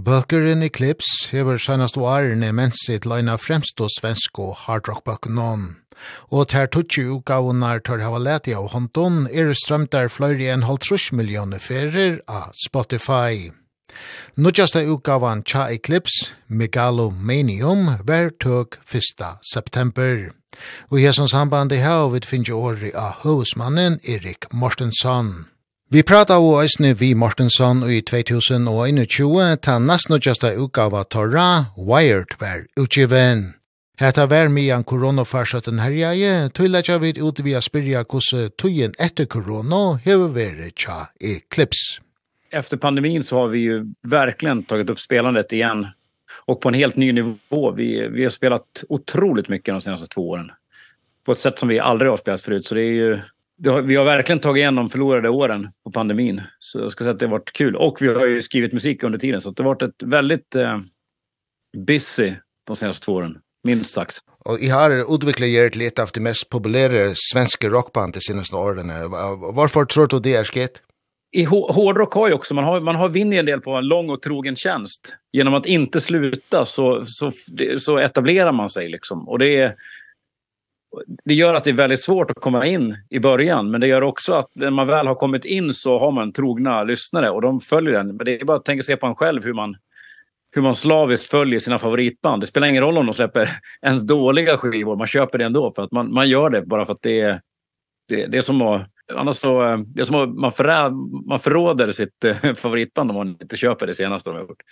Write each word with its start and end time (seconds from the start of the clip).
Bøkeren 0.00 0.62
Eclipse 0.62 1.28
hever 1.30 1.58
sannast 1.60 1.98
og 2.00 2.06
ærene 2.08 2.48
mensi 2.56 2.94
til 2.96 3.12
eina 3.12 3.34
fremst 3.36 3.80
og 3.84 3.90
svensk 3.92 4.38
og 4.40 4.54
hardrockbøkken 4.64 5.34
noen. 5.36 5.66
Og 6.32 6.48
ter 6.48 6.70
tutsi 6.72 7.04
utgavunar 7.12 7.82
tør 7.84 8.00
hava 8.00 8.22
leti 8.24 8.54
av 8.56 8.70
håndon 8.72 9.26
er 9.28 9.52
strømtar 9.52 10.08
fløyri 10.08 10.48
en 10.48 10.64
halvtrus 10.64 11.10
millioner 11.12 11.60
ferir 11.60 12.22
av 12.24 12.56
Spotify. 12.56 13.52
Nudjasta 14.40 14.80
utgavan 14.80 15.44
Cha 15.44 15.68
Eclipse, 15.68 16.32
Megalomanium, 16.48 17.98
ver 18.08 18.32
tøk 18.40 18.80
1. 18.88 19.20
september. 19.44 20.30
Og 20.88 21.00
i 21.00 21.04
hessons 21.04 21.36
sambandi 21.36 21.82
i 21.82 21.84
hau 21.84 22.08
vid 22.16 22.24
finnje 22.24 22.56
åri 22.56 22.96
av 22.96 23.20
hovusmannen 23.26 24.00
Erik 24.08 24.48
Mortensson. 24.52 25.51
Vi 25.92 26.00
prata 26.08 26.38
og 26.40 26.62
eisne 26.62 26.94
vi 26.96 27.10
Mortensson 27.12 27.82
i 27.84 27.98
2021 28.08 29.58
ta 29.60 29.74
nastnodjasta 29.76 30.54
utgava 30.56 31.02
torra 31.04 31.66
Wired 31.76 32.32
var 32.40 32.62
utgiven. 32.80 33.42
Hetta 34.00 34.24
var 34.30 34.48
mian 34.48 34.86
koronafarsøtten 34.88 35.82
herjeie, 35.84 36.48
tøyletja 36.56 36.96
vid 37.02 37.20
ut 37.20 37.42
via 37.44 37.60
spyrja 37.60 38.06
hvordan 38.06 38.54
tøyen 38.56 38.96
etter 38.96 39.28
korona 39.28 39.98
hever 40.06 40.32
vært 40.32 40.80
tja 40.80 40.96
eclipse. 41.20 42.00
Efter 42.48 42.80
pandemin 42.80 43.20
så 43.20 43.42
har 43.42 43.52
vi 43.52 43.60
ju 43.66 43.84
verkligen 44.00 44.64
tagit 44.64 44.90
upp 44.90 45.00
spelandet 45.00 45.52
igen 45.52 45.86
och 46.46 46.60
på 46.60 46.68
en 46.68 46.74
helt 46.74 46.96
ny 46.96 47.12
nivå. 47.12 47.70
Vi, 47.76 48.08
vi 48.08 48.22
har 48.22 48.30
spelat 48.30 48.84
otroligt 48.88 49.48
mycket 49.48 49.74
de 49.74 49.80
senaste 49.80 50.06
två 50.06 50.30
åren 50.30 50.50
på 51.24 51.32
ett 51.32 51.38
sätt 51.38 51.58
som 51.58 51.68
vi 51.68 51.78
aldrig 51.78 52.10
har 52.10 52.16
spelat 52.16 52.40
förut. 52.40 52.66
Så 52.66 52.74
det 52.74 52.82
är 52.82 52.92
ju 52.92 53.20
har, 53.68 53.82
vi 53.82 53.96
har 53.96 54.04
verkligen 54.04 54.40
tagit 54.40 54.60
igenom 54.60 54.90
förlorade 54.90 55.28
åren 55.28 55.68
på 55.84 55.90
pandemin. 55.90 56.40
Så 56.58 56.78
jag 56.78 56.90
ska 56.90 57.04
säga 57.04 57.12
att 57.12 57.18
det 57.18 57.26
har 57.26 57.30
varit 57.30 57.52
kul. 57.52 57.76
Och 57.76 58.02
vi 58.02 58.08
har 58.08 58.26
ju 58.26 58.42
skrivit 58.42 58.72
musik 58.72 59.02
under 59.02 59.18
tiden. 59.18 59.40
Så 59.40 59.50
det 59.50 59.62
har 59.62 59.70
varit 59.70 59.82
ett 59.82 60.02
väldigt 60.02 60.54
eh, 60.54 60.78
busy 61.86 62.34
de 62.66 62.76
senaste 62.76 63.04
två 63.04 63.12
åren, 63.12 63.38
minst 63.64 63.94
sagt. 63.94 64.18
Och 64.44 64.58
i 64.58 64.68
har 64.68 65.14
utvecklat 65.14 65.48
er 65.48 65.70
till 65.70 65.82
ett 65.82 65.98
av 65.98 66.08
de 66.14 66.20
mest 66.20 66.48
populära 66.48 67.12
svenska 67.14 67.68
rockband 67.68 68.12
de 68.12 68.20
senaste 68.20 68.56
åren. 68.56 68.88
Varför 69.54 69.84
tror 69.84 70.06
du 70.06 70.20
det 70.20 70.34
är 70.34 70.44
skett? 70.44 70.82
I 71.34 71.44
hårdrock 71.44 72.14
har 72.14 72.28
ju 72.28 72.34
också, 72.34 72.54
man 72.54 72.64
har, 72.64 72.80
man 72.80 72.96
har 72.96 73.08
vinnit 73.08 73.38
en 73.38 73.46
del 73.46 73.60
på 73.60 73.70
en 73.70 73.88
lång 73.88 74.10
och 74.10 74.22
trogen 74.22 74.56
tjänst. 74.56 75.14
Genom 75.32 75.54
att 75.54 75.66
inte 75.66 76.00
sluta 76.00 76.64
så, 76.64 77.04
så, 77.06 77.32
så 77.78 77.98
etablerar 77.98 78.52
man 78.52 78.68
sig 78.68 78.88
liksom. 78.88 79.28
Och 79.28 79.38
det 79.38 79.56
är 79.56 79.74
det 81.24 81.34
gör 81.34 81.54
att 81.54 81.64
det 81.64 81.70
är 81.70 81.74
väldigt 81.74 82.00
svårt 82.00 82.30
att 82.30 82.40
komma 82.40 82.66
in 82.66 82.96
i 83.10 83.18
början 83.18 83.70
men 83.70 83.80
det 83.80 83.86
gör 83.86 84.02
också 84.02 84.34
att 84.34 84.50
när 84.54 84.70
man 84.70 84.86
väl 84.86 85.06
har 85.06 85.14
kommit 85.14 85.44
in 85.44 85.74
så 85.74 85.98
har 85.98 86.12
man 86.12 86.32
trogna 86.32 86.84
lyssnare 86.84 87.30
och 87.30 87.42
de 87.42 87.60
följer 87.60 87.92
den 87.92 88.16
men 88.16 88.26
det 88.26 88.40
är 88.40 88.44
bara 88.44 88.56
att 88.56 88.64
tänka 88.64 88.82
sig 88.82 88.96
på 88.96 89.06
en 89.06 89.14
själv 89.14 89.44
hur 89.44 89.52
man 89.52 89.76
hur 90.54 90.62
man 90.62 90.74
slaviskt 90.74 91.30
följer 91.30 91.60
sina 91.60 91.78
favoritband. 91.78 92.42
Det 92.42 92.46
spelar 92.46 92.68
ingen 92.68 92.82
roll 92.82 92.98
om 92.98 93.06
de 93.06 93.14
släpper 93.14 93.48
ens 93.82 94.02
dåliga 94.02 94.56
skivor, 94.56 94.96
man 94.96 95.06
köper 95.06 95.38
det 95.38 95.44
ändå 95.44 95.72
för 95.72 95.82
att 95.82 95.92
man 95.92 96.14
man 96.14 96.28
gör 96.28 96.50
det 96.50 96.62
bara 96.62 96.86
för 96.86 96.92
att 96.92 97.02
det 97.02 97.20
är 97.20 97.40
det 98.08 98.26
det 98.26 98.38
är 98.38 98.42
som 98.42 98.62
att 98.62 98.88
annars 99.14 99.36
så 99.36 99.84
det 99.86 100.02
är 100.02 100.04
som 100.04 100.16
att 100.16 100.28
man 100.28 100.52
förrä, 100.52 100.90
man 101.26 101.40
förråder 101.40 101.92
sitt 101.92 102.24
favoritband 102.56 103.10
om 103.10 103.16
man 103.16 103.28
inte 103.28 103.56
köper 103.56 103.86
det 103.86 103.94
senaste 103.94 104.30
de 104.30 104.36
har 104.36 104.42
gjort. 104.42 104.62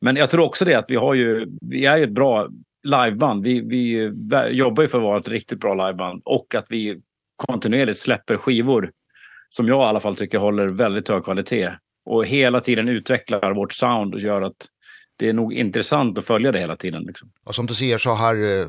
Men 0.00 0.16
jag 0.16 0.30
tror 0.30 0.44
också 0.44 0.64
det 0.64 0.74
att 0.74 0.90
vi 0.90 0.96
har 0.96 1.14
ju 1.14 1.46
vi 1.60 1.86
är 1.86 1.96
ju 1.96 2.04
ett 2.04 2.10
bra 2.10 2.48
liveband. 2.82 3.42
Vi 3.44 3.60
vi 3.60 4.10
jobbar 4.50 4.82
ju 4.82 4.88
för 4.88 4.98
att 4.98 5.04
vara 5.04 5.18
ett 5.18 5.28
riktigt 5.28 5.60
bra 5.60 5.74
liveband 5.74 6.22
och 6.24 6.54
att 6.54 6.66
vi 6.68 7.00
kontinuerligt 7.36 7.98
släpper 7.98 8.36
skivor 8.36 8.90
som 9.48 9.68
jag 9.68 9.80
i 9.80 9.84
alla 9.84 10.00
fall 10.00 10.16
tycker 10.16 10.38
håller 10.38 10.68
väldigt 10.68 11.08
hög 11.08 11.24
kvalitet 11.24 11.70
och 12.04 12.26
hela 12.26 12.60
tiden 12.60 12.88
utvecklar 12.88 13.54
vårt 13.54 13.72
sound 13.72 14.14
och 14.14 14.20
gör 14.20 14.42
att 14.42 14.66
det 15.16 15.28
är 15.28 15.32
nog 15.32 15.52
intressant 15.52 16.18
att 16.18 16.26
följa 16.26 16.52
det 16.52 16.58
hela 16.58 16.76
tiden 16.76 17.02
liksom. 17.02 17.30
Och 17.44 17.54
som 17.54 17.66
du 17.66 17.74
säger 17.74 17.98
så 17.98 18.10
har 18.10 18.34
uh, 18.34 18.66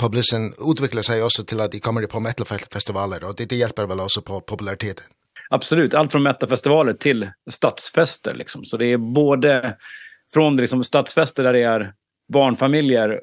publicen 0.00 0.54
utvecklat 0.70 1.04
sig 1.04 1.22
också 1.22 1.44
till 1.44 1.60
att 1.60 1.72
de 1.72 1.80
kommer 1.80 2.06
på 2.06 2.20
metalfestivaler 2.20 3.24
och 3.24 3.34
det, 3.36 3.48
det 3.48 3.56
hjälper 3.56 3.86
väl 3.86 4.00
också 4.00 4.22
på 4.22 4.40
populariteten. 4.40 5.04
Absolut, 5.50 5.94
allt 5.94 6.12
från 6.12 6.22
metalfestivaler 6.22 6.92
till 6.92 7.30
stadsfester 7.50 8.34
liksom. 8.34 8.64
Så 8.64 8.76
det 8.76 8.86
är 8.86 8.96
både 8.96 9.76
från 10.34 10.56
liksom 10.56 10.84
stadsfester 10.84 11.42
där 11.42 11.52
det 11.52 11.62
är 11.62 11.92
barnfamiljer 12.32 13.22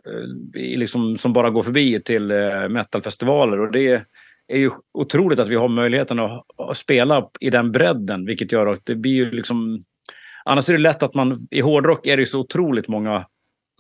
liksom 0.54 1.18
som 1.18 1.34
bara 1.34 1.50
går 1.50 1.64
förbi 1.64 2.02
till 2.04 2.32
metalfestivaler. 2.70 3.60
Och 3.60 3.72
det 3.72 4.06
är 4.48 4.58
ju 4.58 4.72
otroligt 4.94 5.40
att 5.40 5.50
vi 5.50 5.56
har 5.56 5.68
möjligheten 5.68 6.20
att, 6.20 6.46
att 6.58 6.78
spela 6.78 7.30
i 7.40 7.50
den 7.50 7.72
bredden 7.72 8.26
vilket 8.26 8.52
gör 8.52 8.68
att 8.68 8.86
det 8.86 8.96
blir 8.96 9.12
ju 9.12 9.32
liksom 9.32 9.84
annars 10.46 10.70
är 10.70 10.74
det 10.74 10.80
lätt 10.80 11.04
att 11.04 11.14
man 11.14 11.48
i 11.52 11.62
hårdrock 11.62 12.08
är 12.08 12.18
det 12.18 12.22
ju 12.22 12.28
så 12.28 12.40
otroligt 12.40 12.88
många 12.88 13.26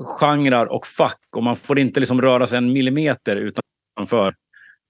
genrer 0.03 0.65
och 0.65 0.87
fack 0.87 1.21
och 1.35 1.43
man 1.43 1.55
får 1.55 1.79
inte 1.79 1.99
liksom 1.99 2.21
röra 2.21 2.47
sig 2.47 2.57
en 2.57 2.73
millimeter 2.73 3.35
utanför 3.35 4.35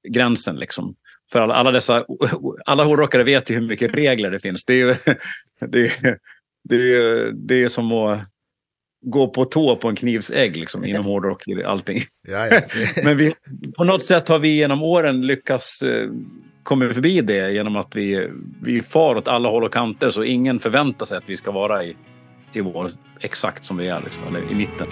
gränsen 0.10 0.56
liksom. 0.56 0.96
För 1.32 1.40
alla 1.40 1.54
alla 1.54 1.72
dessa 1.72 2.06
alla 2.66 2.84
hårdrockare 2.84 3.24
vet 3.24 3.50
ju 3.50 3.56
hur 3.56 3.68
mycket 3.68 3.94
regler 3.94 4.32
det 4.32 4.40
finns. 4.40 4.66
Det 4.66 4.74
är 4.74 4.88
ju 4.88 4.96
det 5.68 5.86
är 5.86 6.18
det 6.64 6.76
är, 6.76 7.32
det 7.32 7.64
är 7.64 7.70
som 7.70 7.92
att 7.92 8.20
gå 9.02 9.28
på 9.28 9.46
tå 9.46 9.76
på 9.76 9.90
en 9.90 9.96
knivsägg 9.96 10.58
liksom 10.58 10.86
inom 10.86 11.06
hårdrock 11.06 11.44
och 11.48 11.72
allting. 11.72 12.00
Ja 12.24 12.48
ja. 12.48 12.62
Men 13.04 13.18
vi 13.18 13.34
på 13.78 13.84
något 13.84 14.06
sätt 14.06 14.28
har 14.28 14.40
vi 14.40 14.56
genom 14.56 14.84
åren 14.84 15.28
lyckats 15.28 15.82
eh, 15.82 16.10
komma 16.64 16.94
förbi 16.94 17.22
det 17.22 17.52
genom 17.52 17.76
att 17.76 17.96
vi 17.96 18.30
vi 18.62 18.82
far 18.82 19.16
åt 19.16 19.28
alla 19.28 19.50
håll 19.50 19.64
och 19.64 19.74
kanter 19.74 20.10
så 20.10 20.24
ingen 20.24 20.60
förväntar 20.60 21.06
sig 21.06 21.18
att 21.18 21.30
vi 21.30 21.38
ska 21.38 21.52
vara 21.52 21.84
i 21.84 21.96
i 22.54 22.62
vår 22.62 22.92
exakt 23.20 23.66
som 23.66 23.78
vi 23.78 23.88
är 23.88 24.02
liksom 24.02 24.28
eller 24.28 24.52
i 24.52 24.56
mitten. 24.56 24.88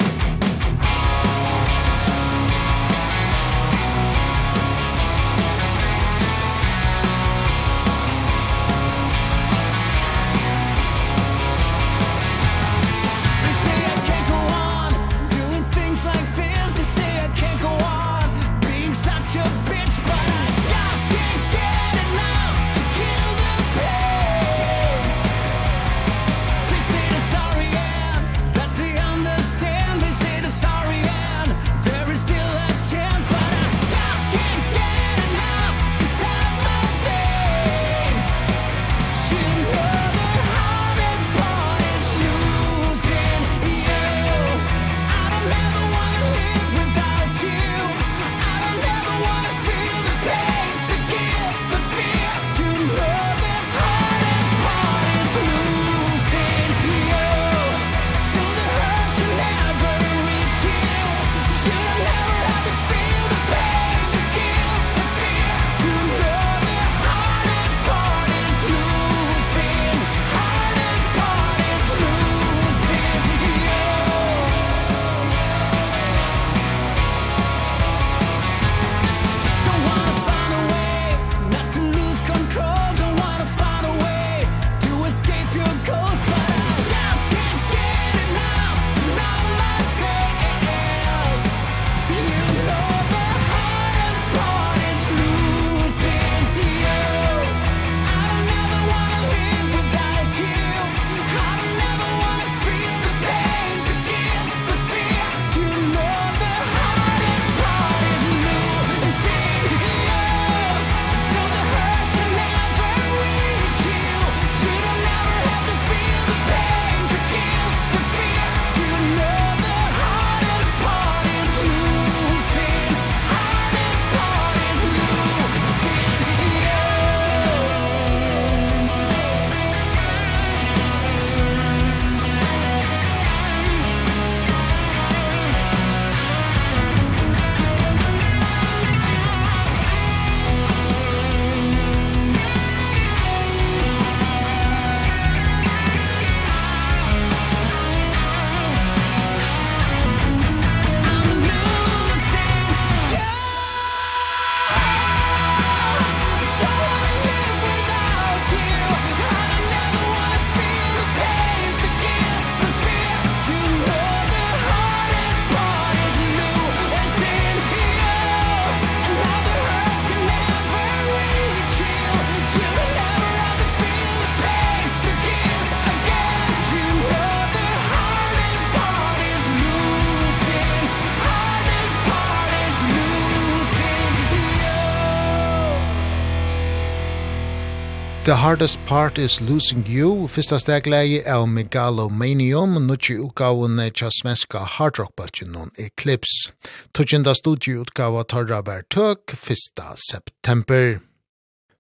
Hardest 188.40 188.80
Part 188.86 189.18
is 189.18 189.42
Losing 189.42 189.84
You, 189.86 190.26
fyrsta 190.32 190.62
stegleie 190.64 191.26
av 191.28 191.50
Megalomanium, 191.52 192.78
nutje 192.88 193.18
utgaven 193.20 193.82
tja 193.92 194.08
svenska 194.10 194.62
hardrockbaltjen 194.64 195.52
non 195.52 195.74
Eclipse. 195.76 196.54
Tutjenda 196.96 197.36
studieutgava 197.36 198.24
tarra 198.24 198.62
bær 198.64 198.88
tøk, 198.88 199.36
fyrsta 199.36 199.92
september. 200.00 201.02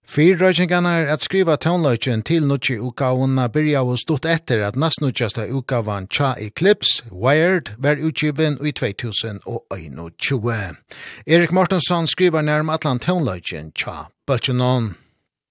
Fyr 0.03 0.35
røykingarna 0.44 0.97
er 1.00 1.15
at 1.15 1.23
skriva 1.23 1.56
tónløykin 1.56 2.27
til 2.27 2.51
nutje 2.51 2.81
utgavunna 2.83 3.47
byrja 3.47 3.88
og 3.88 4.03
stått 4.03 4.27
etter 4.27 4.67
at 4.67 4.75
nastnutjasta 4.75 5.47
utgavan 5.47 6.12
Cha 6.12 6.35
Eclipse, 6.35 7.07
Wired, 7.07 7.77
var 7.79 8.03
utgiven 8.03 8.59
i 8.59 8.75
2021. 8.75 10.81
Erik 11.25 11.51
Mortensson 11.55 12.07
skriver 12.07 12.44
nærm 12.44 12.69
atlan 12.69 13.00
tónløykin 13.00 13.71
Cha 13.71 14.09
Butchanon. 14.27 14.97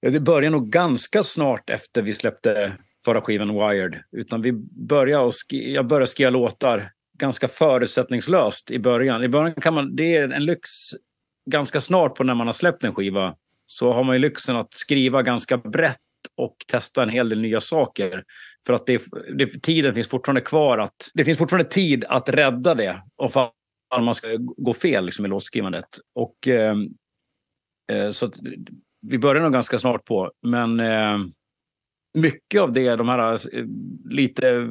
Ja, 0.01 0.11
det 0.11 0.21
började 0.21 0.51
nog 0.51 0.71
ganska 0.71 1.23
snart 1.23 1.71
efter 1.71 2.03
vi 2.03 2.15
släppte 2.15 2.77
förra 3.05 3.21
skivan 3.21 3.55
Wired. 3.55 4.03
Utan 4.13 4.43
vi 4.43 4.53
började 4.89 5.25
och 5.25 5.33
jag 5.51 5.87
började 5.87 6.07
skriva 6.07 6.31
låtar 6.31 6.93
ganska 7.19 7.49
förutsättningslöst 7.49 8.71
i 8.71 8.79
början. 8.79 9.25
I 9.25 9.29
början 9.29 9.55
kan 9.55 9.75
man, 9.75 9.97
det 9.97 10.17
är 10.17 10.29
en 10.29 10.45
lyx 10.45 10.71
ganska 11.51 11.81
snart 11.81 12.15
på 12.15 12.25
när 12.25 12.35
man 12.35 12.47
har 12.47 12.55
släppt 12.55 12.85
en 12.85 12.95
skiva. 12.95 13.37
Så 13.67 13.93
har 13.93 14.05
man 14.05 14.15
ju 14.15 14.19
lyxen 14.19 14.57
att 14.57 14.75
skriva 14.75 15.23
ganska 15.23 15.57
brett 15.57 15.99
och 16.37 16.57
testa 16.69 17.03
en 17.03 17.09
hel 17.09 17.29
del 17.29 17.41
nya 17.41 17.61
saker 17.61 18.25
för 18.67 18.73
att 18.73 18.87
det, 18.87 19.03
det 19.35 19.63
tiden 19.63 19.95
finns 19.95 20.09
fortfarande 20.09 20.41
kvar 20.41 20.79
att 20.79 21.11
det 21.15 21.25
finns 21.25 21.39
fortfarande 21.39 21.71
tid 21.71 22.05
att 22.05 22.29
rädda 22.29 22.75
det 22.75 23.03
och 23.17 23.33
fall 23.33 23.51
man 24.01 24.15
ska 24.15 24.29
gå 24.39 24.75
fel 24.75 25.07
liksom 25.07 25.25
i 25.25 25.29
låtskrivandet 25.29 25.89
och 26.15 26.49
eh, 26.49 26.75
så 28.11 28.27
att, 28.27 28.35
vi 29.01 29.19
börjar 29.19 29.43
nog 29.43 29.53
ganska 29.53 29.79
snart 29.79 30.05
på, 30.05 30.33
men 30.43 30.81
eh, 30.81 31.19
mycket 32.15 32.61
av 32.61 32.73
det, 32.73 32.97
de 32.97 33.09
här 33.09 33.39
lite 34.11 34.69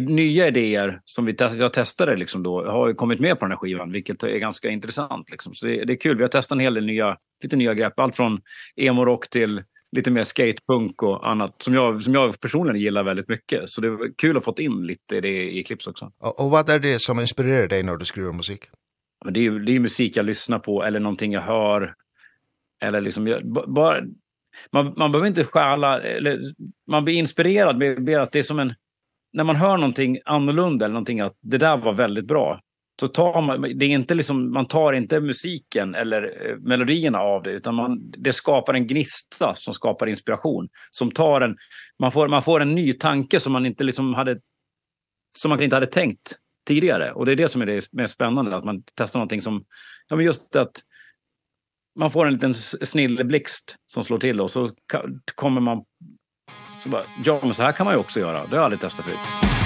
nya 0.00 0.48
idéer 0.48 1.00
som 1.04 1.24
vi 1.24 1.34
testade, 1.34 1.62
jag 1.62 1.72
testade 1.72 2.16
liksom 2.16 2.42
då, 2.42 2.66
har 2.66 2.88
ju 2.88 2.94
kommit 2.94 3.20
med 3.20 3.38
på 3.38 3.44
den 3.44 3.52
här 3.52 3.58
skivan, 3.58 3.92
vilket 3.92 4.22
är 4.22 4.38
ganska 4.38 4.68
intressant 4.68 5.30
liksom. 5.30 5.54
Så 5.54 5.66
det, 5.66 5.84
det 5.84 5.92
är 5.92 5.96
kul, 5.96 6.16
vi 6.16 6.22
har 6.22 6.28
testat 6.28 6.56
en 6.56 6.60
hel 6.60 6.74
del 6.74 6.86
nya, 6.86 7.16
lite 7.42 7.56
nya 7.56 7.74
grepp, 7.74 7.98
allt 7.98 8.16
från 8.16 8.40
emo-rock 8.76 9.30
till 9.30 9.62
lite 9.96 10.10
mer 10.10 10.24
skatepunk 10.24 11.02
och 11.02 11.30
annat 11.30 11.62
som 11.62 11.74
jag 11.74 12.02
som 12.02 12.14
jag 12.14 12.40
personligen 12.40 12.80
gillar 12.80 13.02
väldigt 13.02 13.28
mycket 13.28 13.70
så 13.70 13.80
det 13.80 13.90
var 13.90 14.18
kul 14.18 14.36
att 14.36 14.44
fått 14.44 14.58
in 14.58 14.86
lite 14.86 15.20
det 15.20 15.50
i 15.52 15.64
klipps 15.64 15.86
också. 15.86 16.12
Och, 16.18 16.40
och 16.40 16.50
vad 16.50 16.68
är 16.68 16.78
det 16.78 17.02
som 17.02 17.20
inspirerar 17.20 17.68
dig 17.68 17.82
när 17.82 17.96
du 17.96 18.04
skriver 18.04 18.32
musik? 18.32 18.64
Men 19.24 19.34
det 19.34 19.40
är 19.40 19.42
ju 19.42 19.58
det 19.58 19.72
är 19.72 19.80
musik 19.80 20.16
jag 20.16 20.26
lyssnar 20.26 20.58
på 20.58 20.84
eller 20.84 21.00
någonting 21.00 21.32
jag 21.32 21.40
hör 21.40 21.94
eller 22.84 23.00
liksom 23.00 23.40
bara 23.66 24.00
man 24.72 24.94
man 24.96 25.12
behöver 25.12 25.28
inte 25.28 25.44
stjäla 25.44 26.00
eller 26.00 26.40
man 26.90 27.04
blir 27.04 27.14
inspirerad 27.14 27.78
med, 27.78 28.04
blir 28.04 28.18
att 28.18 28.32
det 28.32 28.38
är 28.38 28.42
som 28.42 28.58
en 28.58 28.74
när 29.32 29.44
man 29.44 29.56
hör 29.56 29.76
någonting 29.76 30.18
annorlunda 30.24 30.84
eller 30.84 30.92
någonting 30.92 31.20
att 31.20 31.36
det 31.40 31.58
där 31.58 31.76
var 31.76 31.92
väldigt 31.92 32.26
bra 32.26 32.60
så 33.00 33.08
tar 33.08 33.42
man 33.42 33.62
det 33.62 33.86
är 33.86 33.90
inte 33.90 34.14
liksom 34.14 34.52
man 34.52 34.66
tar 34.66 34.92
inte 34.92 35.20
musiken 35.20 35.94
eller 35.94 36.48
eh, 36.48 36.56
melodierna 36.56 37.18
av 37.18 37.42
det 37.42 37.50
utan 37.50 37.74
man 37.74 38.10
det 38.10 38.32
skapar 38.32 38.74
en 38.74 38.86
gnista 38.86 39.54
som 39.54 39.74
skapar 39.74 40.06
inspiration 40.06 40.68
som 40.90 41.10
tar 41.10 41.40
en 41.40 41.56
man 41.98 42.12
får 42.12 42.28
man 42.28 42.42
får 42.42 42.60
en 42.60 42.74
ny 42.74 42.92
tanke 42.92 43.40
som 43.40 43.52
man 43.52 43.66
inte 43.66 43.84
liksom 43.84 44.14
hade 44.14 44.40
som 45.36 45.48
man 45.48 45.62
inte 45.62 45.76
hade 45.76 45.86
tänkt 45.86 46.38
tidigare. 46.66 47.12
Och 47.12 47.26
det 47.26 47.32
är 47.32 47.36
det 47.36 47.48
som 47.48 47.62
är 47.62 47.66
det 47.66 47.92
mest 47.92 48.14
spännande 48.14 48.56
att 48.56 48.64
man 48.64 48.82
testar 48.94 49.20
någonting 49.20 49.42
som 49.42 49.64
ja 50.08 50.16
men 50.16 50.24
just 50.24 50.56
att 50.56 50.72
man 51.98 52.10
får 52.10 52.26
en 52.26 52.32
liten 52.32 52.54
snilleblixt 52.54 53.76
som 53.86 54.04
slår 54.04 54.18
till 54.18 54.40
och 54.40 54.50
så 54.50 54.70
kommer 55.34 55.60
man 55.60 55.84
så 56.80 56.88
bara, 56.88 57.02
ja 57.24 57.40
men 57.42 57.54
så 57.54 57.62
här 57.62 57.72
kan 57.72 57.84
man 57.84 57.94
ju 57.94 58.00
också 58.00 58.20
göra. 58.20 58.32
Det 58.32 58.50
har 58.50 58.56
jag 58.56 58.64
aldrig 58.64 58.80
testat 58.80 59.04
förut. 59.04 59.63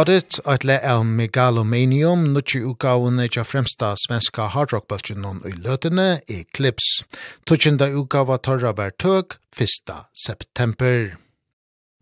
Got 0.00 0.40
at 0.46 0.64
le 0.64 0.78
av 0.80 1.02
Megalomanium, 1.04 2.22
nutje 2.32 2.62
utgavene 2.64 3.26
tja 3.28 3.42
fremsta 3.44 3.90
svenska 4.00 4.46
hardrockbølgen 4.54 5.18
noen 5.20 5.42
i 5.44 5.52
løtene, 5.52 6.22
Eclipse. 6.24 7.04
Tutjenda 7.44 7.90
utgava 7.92 8.38
torra 8.40 8.72
bær 8.72 8.94
tøk, 8.96 9.36
1. 9.52 9.92
september. 10.16 11.18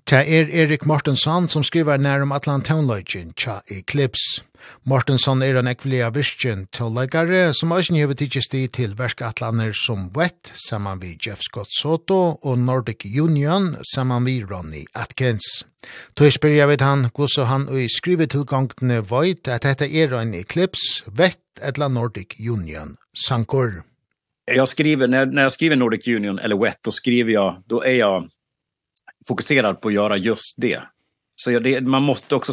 Ta 0.06 0.20
er 0.22 0.46
Erik 0.46 0.86
Mortensson 0.86 1.50
som 1.50 1.66
skriver 1.66 1.98
nærum 1.98 2.30
Atlantonløgjen 2.38 3.32
tja 3.34 3.64
Eclipse. 3.66 4.44
Mortensson 4.88 5.42
er 5.42 5.58
en 5.60 5.68
ekvilega 5.70 6.08
virkjen 6.14 6.66
tåleggare 6.72 7.52
som 7.56 7.72
også 7.74 7.94
nye 7.94 8.14
tidsist 8.18 8.54
i 8.56 8.66
til 8.72 8.94
verskatlaner 8.98 9.74
som 9.76 10.08
Wett 10.16 10.52
saman 10.56 11.02
vi 11.02 11.16
Jeff 11.24 11.42
Scott 11.44 11.72
Soto 11.74 12.38
og 12.42 12.58
Nordic 12.58 13.04
Union 13.04 13.74
saman 13.92 14.24
vi 14.28 14.40
Ronny 14.44 14.84
Atkins. 14.94 15.64
Tøy 16.16 16.30
spyrja 16.34 16.66
vid 16.70 16.82
han 16.82 17.08
gosso 17.14 17.46
han 17.48 17.68
og 17.68 17.80
i 17.82 17.88
skrivetilgangene 17.92 19.02
veit 19.10 19.48
at 19.48 19.66
dette 19.68 19.86
er 19.86 20.16
en 20.18 20.34
eklips 20.34 21.04
Wett 21.18 21.60
etla 21.60 21.88
Nordic 21.88 22.38
Union 22.40 22.96
sankor. 23.12 23.82
Jag 24.44 24.68
skriver 24.68 25.08
när 25.08 25.26
när 25.26 25.42
jag 25.42 25.52
skriver 25.52 25.76
Nordic 25.76 26.08
Union 26.08 26.38
eller 26.38 26.56
Wett 26.56 26.78
då 26.82 26.90
skriver 26.90 27.32
jag 27.32 27.62
då 27.66 27.82
är 27.84 27.94
jag 27.94 28.28
fokuserad 29.28 29.80
på 29.80 29.88
att 29.88 29.94
göra 29.94 30.16
just 30.16 30.54
det 30.56 30.82
Så 31.40 31.52
ja, 31.52 31.60
det, 31.60 31.80
man 31.80 32.02
måste 32.02 32.34
också 32.34 32.52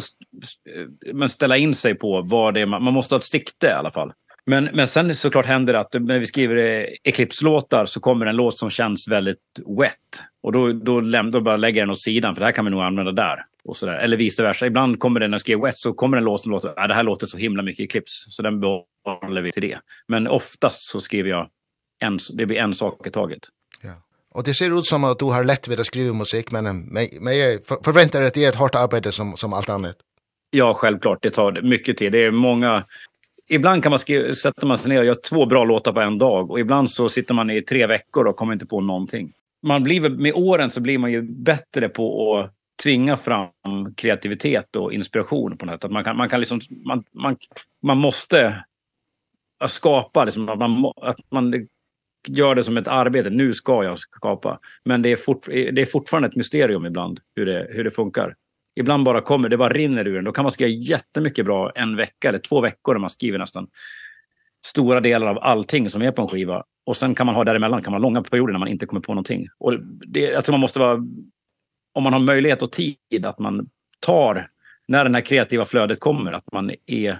men 1.12 1.28
ställa 1.28 1.56
in 1.56 1.74
sig 1.74 1.94
på 1.94 2.22
vad 2.22 2.54
det 2.54 2.60
är 2.60 2.66
man, 2.66 2.84
man 2.84 2.94
måste 2.94 3.14
ha 3.14 3.18
ett 3.18 3.24
sikte 3.24 3.66
i 3.66 3.70
alla 3.70 3.90
fall. 3.90 4.12
Men 4.46 4.68
men 4.72 4.88
sen 4.88 5.16
såklart 5.16 5.46
händer 5.46 5.72
det 5.72 5.80
att 5.80 5.92
när 5.92 6.18
vi 6.18 6.26
skriver 6.26 6.88
Eclipse-låtar 7.04 7.84
så 7.84 8.00
kommer 8.00 8.26
en 8.26 8.36
låt 8.36 8.58
som 8.58 8.70
känns 8.70 9.08
väldigt 9.08 9.60
wet 9.78 10.22
och 10.42 10.52
då 10.52 10.72
då 10.72 11.00
lämnar 11.00 11.40
bara 11.40 11.56
lägger 11.56 11.82
den 11.82 11.90
åt 11.90 12.00
sidan 12.00 12.34
för 12.34 12.40
det 12.40 12.46
här 12.46 12.52
kan 12.52 12.64
vi 12.64 12.70
nog 12.70 12.82
använda 12.82 13.12
där 13.12 13.44
och 13.64 13.76
så 13.76 13.86
där 13.86 13.98
eller 13.98 14.16
vice 14.16 14.42
versa. 14.42 14.66
Ibland 14.66 14.98
kommer 15.00 15.20
det 15.20 15.28
när 15.28 15.34
jag 15.34 15.40
skriver 15.40 15.62
wet 15.62 15.76
så 15.76 15.92
kommer 15.92 16.16
en 16.16 16.24
låt 16.24 16.40
som 16.40 16.52
låter 16.52 16.72
ja 16.76 16.86
det 16.86 16.94
här 16.94 17.02
låter 17.02 17.26
så 17.26 17.38
himla 17.38 17.62
mycket 17.62 17.84
Eclipse 17.84 18.30
så 18.30 18.42
den 18.42 18.60
behåller 18.60 19.42
vi 19.42 19.52
till 19.52 19.62
det. 19.62 19.78
Men 20.08 20.28
oftast 20.28 20.80
så 20.82 21.00
skriver 21.00 21.30
jag 21.30 21.48
en 21.98 22.18
det 22.34 22.46
blir 22.46 22.56
en 22.56 22.74
sak 22.74 23.06
i 23.06 23.10
taget. 23.10 23.42
Ja. 23.82 24.02
Och 24.36 24.44
det 24.44 24.54
ser 24.54 24.78
ut 24.78 24.86
som 24.86 25.04
att 25.04 25.18
du 25.18 25.24
har 25.24 25.44
lätt 25.44 25.68
vid 25.68 25.80
att 25.80 25.86
skriva 25.86 26.14
musik 26.14 26.50
men 26.50 26.64
men 27.20 27.38
jag 27.38 27.60
förväntar 27.84 28.22
att 28.22 28.34
det 28.34 28.44
är 28.44 28.48
ett 28.48 28.54
hårt 28.54 28.74
arbete 28.74 29.12
som 29.12 29.36
som 29.36 29.52
allt 29.52 29.68
annat. 29.68 29.96
Ja, 30.50 30.74
självklart 30.74 31.18
det 31.22 31.30
tar 31.30 31.62
mycket 31.62 31.96
tid. 31.96 32.12
Det 32.12 32.24
är 32.24 32.30
många 32.30 32.84
ibland 33.48 33.82
kan 33.82 33.90
man 33.90 33.98
skriva, 33.98 34.34
sätter 34.34 34.66
man 34.66 34.78
sig 34.78 34.88
ner 34.88 34.98
och 34.98 35.04
gör 35.04 35.14
två 35.14 35.46
bra 35.46 35.64
låtar 35.64 35.92
på 35.92 36.00
en 36.00 36.18
dag 36.18 36.50
och 36.50 36.60
ibland 36.60 36.90
så 36.90 37.08
sitter 37.08 37.34
man 37.34 37.50
i 37.50 37.62
tre 37.62 37.86
veckor 37.86 38.26
och 38.26 38.36
kommer 38.36 38.52
inte 38.52 38.66
på 38.66 38.80
någonting. 38.80 39.32
Man 39.62 39.82
blir 39.82 40.10
med 40.10 40.32
åren 40.34 40.70
så 40.70 40.80
blir 40.80 40.98
man 40.98 41.12
ju 41.12 41.22
bättre 41.22 41.88
på 41.88 42.36
att 42.38 42.52
tvinga 42.82 43.16
fram 43.16 43.94
kreativitet 43.96 44.76
och 44.76 44.92
inspiration 44.92 45.56
på 45.56 45.66
något 45.66 45.84
att 45.84 45.90
man 45.90 46.04
kan 46.04 46.16
man 46.16 46.28
kan 46.28 46.40
liksom 46.40 46.60
man 46.84 47.04
man 47.12 47.36
man 47.82 47.98
måste 47.98 48.64
skapa 49.68 50.24
liksom 50.24 50.48
att 50.48 50.58
man 50.58 50.92
att 51.02 51.18
man 51.30 51.68
gör 52.28 52.54
det 52.54 52.64
som 52.64 52.76
ett 52.76 52.88
arbete. 52.88 53.30
Nu 53.30 53.54
ska 53.54 53.84
jag 53.84 53.98
skapa. 53.98 54.58
Men 54.84 55.02
det 55.02 55.12
är, 55.12 55.16
fort, 55.16 55.46
det 55.46 55.82
är 55.82 55.86
fortfarande 55.86 56.28
ett 56.28 56.36
mysterium 56.36 56.86
ibland 56.86 57.20
hur 57.36 57.46
det, 57.46 57.66
hur 57.70 57.84
det 57.84 57.90
funkar. 57.90 58.34
Ibland 58.80 59.04
bara 59.04 59.20
kommer, 59.20 59.48
det 59.48 59.56
bara 59.56 59.72
rinner 59.72 60.06
ur 60.06 60.18
en. 60.18 60.24
Då 60.24 60.32
kan 60.32 60.44
man 60.44 60.52
skriva 60.52 60.68
jättemycket 60.68 61.44
bra 61.44 61.72
en 61.74 61.96
vecka 61.96 62.28
eller 62.28 62.38
två 62.38 62.60
veckor 62.60 62.94
när 62.94 63.00
man 63.00 63.10
skriver 63.10 63.38
nästan 63.38 63.68
stora 64.66 65.00
delar 65.00 65.26
av 65.26 65.38
allting 65.38 65.90
som 65.90 66.02
är 66.02 66.10
på 66.10 66.22
en 66.22 66.28
skiva. 66.28 66.64
Och 66.86 66.96
sen 66.96 67.14
kan 67.14 67.26
man 67.26 67.34
ha 67.34 67.44
däremellan, 67.44 67.82
kan 67.82 67.92
man 67.92 68.02
ha 68.02 68.08
långa 68.08 68.22
perioder 68.22 68.52
när 68.52 68.60
man 68.60 68.68
inte 68.68 68.86
kommer 68.86 69.00
på 69.00 69.14
någonting. 69.14 69.46
Och 69.58 69.74
det, 70.06 70.20
jag 70.20 70.44
tror 70.44 70.52
man 70.52 70.60
måste 70.60 70.78
vara, 70.78 70.94
om 71.94 72.02
man 72.02 72.12
har 72.12 72.20
möjlighet 72.20 72.62
och 72.62 72.72
tid, 72.72 73.26
att 73.26 73.38
man 73.38 73.68
tar 74.00 74.50
när 74.88 75.04
det 75.04 75.14
här 75.14 75.20
kreativa 75.24 75.64
flödet 75.64 76.00
kommer, 76.00 76.32
att 76.32 76.52
man 76.52 76.70
är 76.86 77.18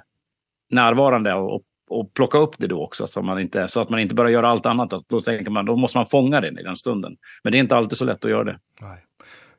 närvarande 0.71 1.35
och 1.35 1.63
och 1.89 2.15
plocka 2.15 2.39
upp 2.39 2.55
det 2.59 2.67
då 2.67 2.85
också 2.85 3.07
så 3.07 3.21
att 3.21 3.27
man 3.27 3.41
inte 3.41 3.69
så 3.69 3.81
att 3.81 3.89
man 3.89 4.01
inte 4.01 4.15
bara 4.15 4.31
gör 4.31 4.43
allt 4.43 4.67
annat 4.67 4.93
då 5.09 5.21
tänker 5.21 5.51
man 5.51 5.65
då 5.67 5.77
måste 5.77 5.99
man 5.99 6.07
fånga 6.07 6.41
det 6.41 6.49
i 6.49 6.63
den 6.63 6.77
stunden. 6.77 7.17
Men 7.45 7.53
det 7.53 7.59
är 7.59 7.61
inte 7.61 7.77
alltid 7.77 7.99
så 7.99 8.05
lätt 8.05 8.25
att 8.25 8.31
göra 8.31 8.45
det. 8.45 8.59
Nej. 8.81 9.03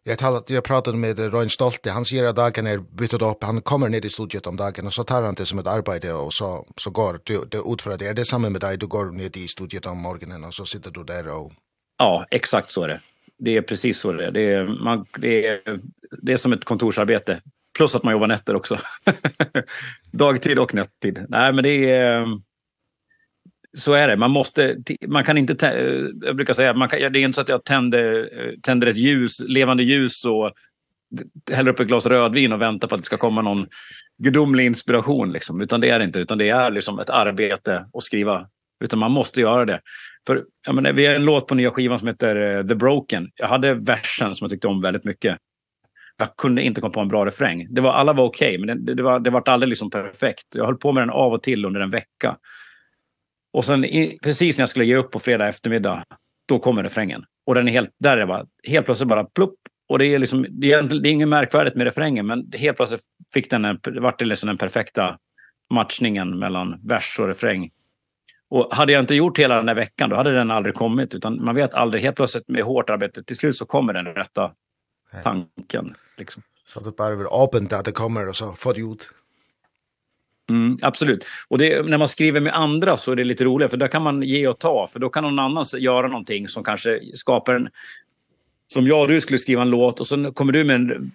Jag 0.04 0.18
talat 0.18 0.50
jag 0.50 0.64
pratade 0.64 0.98
med 0.98 1.20
Ron 1.20 1.50
Stolte. 1.50 1.92
Han 1.92 2.06
säger 2.06 2.26
att 2.26 2.36
dagen 2.36 2.68
är 2.68 2.78
bytt 2.78 3.14
upp. 3.14 3.44
Han 3.44 3.62
kommer 3.62 3.90
ner 3.90 4.06
i 4.06 4.10
studiet 4.10 4.48
om 4.48 4.58
dagen 4.58 4.86
och 4.86 4.94
så 4.94 5.04
tar 5.04 5.24
han 5.24 5.36
det 5.36 5.46
som 5.46 5.60
ett 5.60 5.68
arbete 5.68 6.14
och 6.14 6.34
så 6.34 6.66
så 6.76 6.90
går 6.90 7.20
du 7.24 7.46
det 7.52 7.58
utför 7.58 7.98
det. 7.98 8.08
Är 8.08 8.14
det 8.14 8.26
samma 8.26 8.50
med 8.50 8.62
dig 8.62 8.78
du 8.78 8.88
går 8.88 9.12
ner 9.12 9.38
i 9.38 9.48
studiet 9.48 9.86
om 9.86 10.02
morgonen 10.02 10.44
och 10.44 10.54
så 10.54 10.66
sitter 10.66 10.92
du 10.92 11.04
där 11.04 11.28
och 11.28 11.52
Ja, 11.98 12.26
exakt 12.32 12.72
så 12.72 12.84
är 12.84 12.88
det. 12.88 13.02
Det 13.40 13.58
är 13.58 13.62
precis 13.62 14.00
så 14.00 14.12
det 14.12 14.26
är. 14.26 14.32
Det 14.32 14.54
är 14.54 14.84
man 14.84 15.06
det 15.18 15.48
är 15.48 15.80
det 16.22 16.34
är 16.34 16.38
som 16.38 16.54
ett 16.54 16.66
kontorsarbete 16.66 17.42
Plus 17.78 17.96
att 17.96 18.04
man 18.04 18.14
jobbar 18.14 18.28
nätter 18.28 18.56
också. 18.56 18.80
Dagtid 20.12 20.60
och 20.60 20.74
nättertid. 20.74 21.26
Nej, 21.30 21.54
men 21.54 21.64
det 21.64 21.92
är 21.92 22.28
så 23.78 23.94
är 23.94 24.08
det. 24.08 24.18
Man 24.18 24.32
måste 24.32 24.78
man 25.08 25.24
kan 25.24 25.38
inte 25.38 25.68
jag 26.22 26.36
brukar 26.36 26.54
säga 26.54 26.74
man 26.74 26.90
kan, 26.90 27.00
det 27.00 27.20
är 27.20 27.24
inte 27.24 27.36
så 27.36 27.42
att 27.42 27.50
jag 27.50 27.64
tänder 27.64 28.30
tänder 28.62 28.88
ett 28.88 28.98
ljus, 28.98 29.40
levande 29.40 29.84
ljus 29.84 30.26
och 30.26 30.52
häller 31.52 31.72
upp 31.72 31.80
ett 31.80 31.88
glas 31.88 32.06
rödvin 32.06 32.54
och 32.54 32.62
väntar 32.62 32.88
på 32.88 32.96
att 32.96 33.02
det 33.02 33.06
ska 33.06 33.18
komma 33.18 33.42
någon 33.42 33.68
gudomlig 34.18 34.66
inspiration 34.66 35.32
liksom, 35.32 35.62
utan 35.62 35.82
det 35.82 35.90
är 35.90 36.00
det 36.00 36.06
inte 36.06 36.20
utan 36.20 36.38
det 36.38 36.50
är 36.50 36.72
liksom 36.72 37.00
ett 37.00 37.10
arbete 37.10 37.86
att 37.94 38.04
skriva 38.04 38.48
utan 38.84 39.00
man 39.00 39.12
måste 39.12 39.42
göra 39.42 39.66
det. 39.66 39.82
För 40.28 40.44
jag 40.66 40.76
menar 40.76 40.94
vi 40.94 41.06
har 41.06 41.16
en 41.16 41.26
låt 41.26 41.48
på 41.48 41.56
nya 41.56 41.72
skivan 41.72 42.00
som 42.00 42.08
heter 42.08 42.64
The 42.64 42.76
Broken. 42.76 43.30
Jag 43.36 43.48
hade 43.48 43.74
versen 43.74 44.36
som 44.36 44.46
jag 44.46 44.52
tyckte 44.52 44.68
om 44.68 44.82
väldigt 44.82 45.04
mycket 45.04 45.38
jag 46.18 46.36
kunde 46.36 46.62
inte 46.62 46.82
komma 46.82 46.94
på 46.94 47.00
en 47.00 47.08
bra 47.08 47.26
refräng. 47.26 47.68
Det 47.70 47.82
var 47.82 47.94
alla 47.94 48.14
var 48.14 48.24
okej, 48.24 48.56
okay, 48.56 48.66
men 48.66 48.86
det, 48.86 48.94
det 48.94 49.04
var 49.04 49.20
det 49.20 49.30
vart 49.30 49.48
aldrig 49.48 49.70
liksom 49.70 49.90
perfekt. 49.90 50.46
Jag 50.56 50.66
höll 50.66 50.78
på 50.78 50.92
med 50.92 51.02
den 51.02 51.10
av 51.10 51.34
och 51.34 51.44
till 51.44 51.66
under 51.66 51.82
en 51.82 51.90
vecka. 51.90 52.38
Och 53.54 53.66
sen 53.66 53.86
i, 53.86 54.18
precis 54.24 54.58
när 54.58 54.62
jag 54.62 54.70
skulle 54.70 54.86
ge 54.86 54.96
upp 54.96 55.12
på 55.12 55.20
fredag 55.20 55.48
eftermiddag, 55.48 56.04
då 56.48 56.60
kommer 56.60 56.84
refrängen. 56.84 57.24
Och 57.46 57.56
den 57.56 57.68
är 57.68 57.72
helt 57.72 57.90
där 58.00 58.18
det 58.18 58.26
var 58.26 58.46
helt 58.68 58.86
plötsligt 58.86 59.10
bara 59.10 59.24
plupp 59.24 59.56
och 59.90 60.00
det 60.00 60.06
är 60.06 60.20
liksom 60.20 60.46
det 60.50 60.74
är, 60.74 60.84
det 60.84 61.10
är 61.10 61.12
inget 61.12 61.28
märkvärdigt 61.28 61.76
med 61.76 61.86
refrängen, 61.86 62.28
men 62.28 62.52
helt 62.54 62.78
plötsligt 62.78 63.02
fick 63.34 63.50
den 63.50 63.66
en, 63.66 63.80
vart 64.02 64.20
det 64.20 64.26
liksom 64.26 64.48
den 64.48 64.58
perfekta 64.58 65.18
matchningen 65.74 66.40
mellan 66.40 66.80
vers 66.84 67.20
och 67.20 67.28
refräng. 67.28 67.70
Och 68.50 68.76
hade 68.76 68.92
jag 68.92 69.00
inte 69.00 69.16
gjort 69.16 69.40
hela 69.40 69.56
den 69.56 69.68
här 69.68 69.76
veckan 69.76 70.10
då 70.10 70.16
hade 70.16 70.32
den 70.32 70.52
aldrig 70.52 70.76
kommit 70.76 71.14
utan 71.14 71.46
man 71.46 71.56
vet 71.56 71.74
aldrig 71.74 72.04
helt 72.04 72.16
plötsligt 72.16 72.48
med 72.48 72.64
hårt 72.64 72.90
arbete 72.90 73.24
till 73.24 73.38
slut 73.38 73.58
så 73.58 73.66
kommer 73.66 73.94
den 73.94 74.06
rätta 74.06 74.52
tanken 75.24 75.94
liksom. 76.18 76.44
Så 76.66 76.80
det 76.80 76.96
bara 76.96 77.14
över 77.14 77.44
öppet 77.44 77.74
att 77.74 77.86
det 77.86 77.92
kommer 77.92 78.28
och 78.28 78.36
så 78.36 78.54
får 78.54 78.74
det 78.74 78.82
ut. 78.82 79.10
Mm, 80.50 80.78
absolut. 80.82 81.26
Och 81.48 81.58
det 81.58 81.86
när 81.86 81.98
man 81.98 82.08
skriver 82.08 82.40
med 82.40 82.56
andra 82.56 82.98
så 82.98 83.12
är 83.12 83.16
det 83.16 83.24
lite 83.24 83.44
roligt 83.44 83.70
för 83.70 83.78
där 83.78 83.88
kan 83.88 84.02
man 84.02 84.22
ge 84.22 84.48
och 84.48 84.60
ta 84.60 84.88
för 84.88 85.00
då 85.00 85.10
kan 85.10 85.24
någon 85.24 85.40
annan 85.40 85.66
göra 85.78 86.08
någonting 86.08 86.48
som 86.48 86.64
kanske 86.64 87.02
skapar 87.14 87.56
en 87.56 87.70
som 88.74 88.88
jag 88.88 89.02
och 89.02 89.08
du 89.08 89.22
skulle 89.22 89.40
skriva 89.40 89.62
en 89.62 89.70
låt 89.70 90.00
och 90.00 90.08
så 90.08 90.32
kommer 90.32 90.54
du 90.54 90.64
med 90.64 90.76
en 90.76 91.12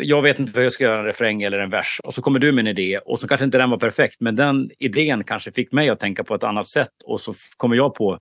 jag 0.00 0.22
vet 0.22 0.38
inte 0.38 0.52
vad 0.52 0.64
jag 0.64 0.72
ska 0.72 0.84
göra 0.84 0.98
en 0.98 1.04
refräng 1.04 1.42
eller 1.42 1.58
en 1.58 1.70
vers 1.70 2.00
och 2.04 2.14
så 2.14 2.22
kommer 2.22 2.38
du 2.38 2.52
med 2.52 2.62
en 2.62 2.78
idé 2.78 2.98
och 2.98 3.20
så 3.20 3.28
kanske 3.28 3.44
inte 3.44 3.58
den 3.58 3.70
var 3.70 3.78
perfekt 3.78 4.20
men 4.20 4.36
den 4.36 4.70
idén 4.78 5.24
kanske 5.24 5.52
fick 5.52 5.72
mig 5.72 5.88
att 5.88 6.00
tänka 6.00 6.24
på 6.24 6.34
ett 6.34 6.44
annat 6.44 6.68
sätt 6.68 7.02
och 7.04 7.20
så 7.20 7.34
kommer 7.56 7.76
jag 7.76 7.94
på 7.94 8.18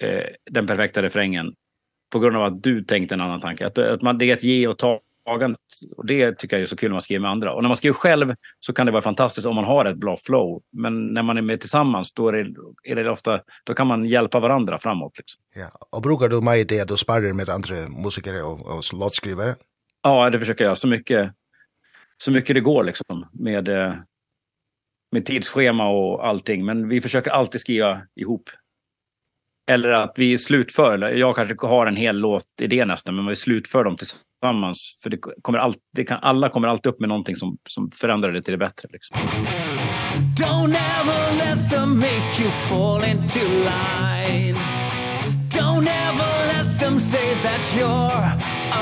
eh 0.00 0.26
den 0.50 0.66
perfekta 0.66 1.02
refrängen 1.02 1.54
på 2.12 2.18
grund 2.18 2.36
av 2.36 2.42
att 2.42 2.62
du 2.62 2.84
tänkte 2.84 3.14
en 3.14 3.20
annan 3.20 3.40
tanke. 3.40 3.66
Att, 3.66 3.78
att 3.78 4.02
man, 4.02 4.18
det 4.18 4.30
är 4.30 4.36
ett 4.36 4.44
ge 4.44 4.66
och 4.66 4.78
ta 4.78 5.00
tagande 5.24 5.56
och 5.96 6.06
det 6.06 6.38
tycker 6.38 6.56
jag 6.56 6.62
är 6.62 6.66
så 6.66 6.76
kul 6.76 6.90
när 6.90 6.94
man 6.94 7.02
skriver 7.02 7.20
med 7.20 7.30
andra. 7.30 7.52
Och 7.52 7.62
när 7.62 7.68
man 7.68 7.76
skriver 7.76 7.94
själv 7.94 8.34
så 8.60 8.72
kan 8.72 8.86
det 8.86 8.92
vara 8.92 9.02
fantastiskt 9.02 9.46
om 9.46 9.54
man 9.54 9.64
har 9.64 9.84
ett 9.84 9.96
bra 9.96 10.16
flow, 10.16 10.62
men 10.72 11.06
när 11.06 11.22
man 11.22 11.38
är 11.38 11.42
med 11.42 11.60
tillsammans 11.60 12.12
då 12.12 12.28
är 12.28 12.32
det 12.32 12.54
är 12.84 12.96
det 12.96 13.10
ofta 13.10 13.40
då 13.64 13.74
kan 13.74 13.86
man 13.86 14.04
hjälpa 14.04 14.40
varandra 14.40 14.78
framåt 14.78 15.18
liksom. 15.18 15.40
Ja, 15.54 15.70
och 15.90 16.02
brukar 16.02 16.28
du 16.28 16.40
med 16.40 16.66
det 16.66 16.80
att 16.80 16.88
du 16.88 16.96
sparrar 16.96 17.32
med 17.32 17.48
andra 17.48 17.74
musiker 18.04 18.44
och 18.44 18.76
och 18.76 18.82
låtskrivare? 19.00 19.54
Ja, 20.02 20.30
det 20.30 20.38
försöker 20.38 20.64
jag 20.64 20.78
så 20.78 20.88
mycket 20.88 21.32
så 22.16 22.30
mycket 22.30 22.54
det 22.54 22.60
går 22.60 22.84
liksom 22.84 23.26
med 23.32 23.68
med 25.12 25.26
tidsschema 25.26 25.88
och 25.88 26.26
allting, 26.26 26.64
men 26.64 26.88
vi 26.88 27.00
försöker 27.00 27.30
alltid 27.30 27.60
skriva 27.60 28.00
ihop 28.16 28.50
eller 29.72 29.90
att 29.90 30.12
vi 30.16 30.38
slutför 30.38 30.94
eller 30.94 31.10
jag 31.10 31.36
kanske 31.36 31.66
har 31.66 31.86
en 31.86 31.96
hel 31.96 32.18
låt 32.18 32.44
i 32.60 32.66
det 32.66 32.84
nästa 32.84 33.12
men 33.12 33.26
vi 33.26 33.36
slutför 33.36 33.84
dem 33.84 33.96
tillsammans 33.96 34.98
för 35.02 35.10
det 35.10 35.18
kommer 35.42 35.58
alltid 35.58 35.82
det 35.96 36.04
kan 36.04 36.18
alla 36.22 36.48
kommer 36.48 36.68
alltid 36.68 36.92
upp 36.92 37.00
med 37.00 37.08
någonting 37.08 37.36
som 37.36 37.58
som 37.68 37.90
förändrar 37.90 38.32
det 38.32 38.42
till 38.42 38.52
det 38.52 38.58
bättre 38.58 38.88
liksom. 38.92 39.16
Don't 40.36 40.74
ever 40.74 41.22
let 41.44 41.70
them 41.70 41.98
make 41.98 42.42
you 42.42 42.50
fall 42.50 43.04
into 43.04 43.40
line. 43.40 44.56
Don't 45.50 45.88
ever 46.06 46.32
let 46.52 46.80
them 46.80 47.00
say 47.00 47.34
that 47.42 47.62
you're 47.76 48.22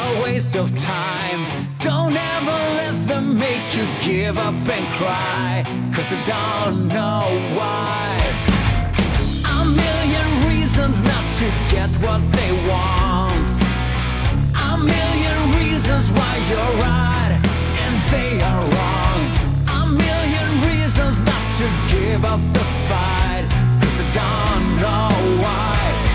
a 0.00 0.22
waste 0.22 0.60
of 0.60 0.68
time. 0.70 1.40
Don't 1.80 2.16
ever 2.36 2.58
let 2.80 3.08
them 3.08 3.38
make 3.38 3.66
you 3.76 3.86
give 4.02 4.38
up 4.38 4.68
and 4.76 4.86
cry 4.98 5.64
cuz 5.94 6.06
they 6.08 6.22
don't 6.24 6.88
know 6.88 7.24
why 7.58 8.19
reasons 10.70 11.02
not 11.02 11.24
to 11.34 11.46
get 11.68 11.90
what 11.96 12.20
they 12.32 12.52
want. 12.70 13.50
A 14.54 14.78
million 14.78 15.38
reasons 15.58 16.12
why 16.12 16.32
you're 16.48 16.74
right 16.78 17.40
and 17.82 17.94
they 18.12 18.40
are 18.40 18.62
wrong. 18.74 19.20
A 19.66 19.86
million 19.88 20.50
reasons 20.70 21.18
not 21.26 21.56
to 21.58 21.66
give 21.90 22.24
up 22.24 22.40
the 22.52 22.64
fight 22.88 23.46
Cause 23.80 23.98
they 23.98 24.12
don't 24.12 24.80
know 24.80 25.42
why. 25.42 26.09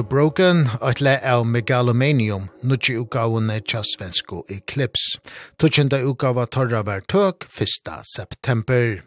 Cycle 0.00 0.08
Broken, 0.08 0.68
at 0.80 1.00
le 1.00 1.18
av 1.20 1.44
Megalomanium, 1.44 2.48
nutje 2.64 2.94
utgavene 3.02 3.58
tja 3.60 3.82
svensko 3.84 4.46
Eclipse. 4.48 5.18
Tutsjenda 5.60 5.98
utgava 6.00 6.46
torra 6.46 6.80
var 6.82 7.02
tøk 7.04 7.44
1. 7.44 7.90
september. 8.08 9.02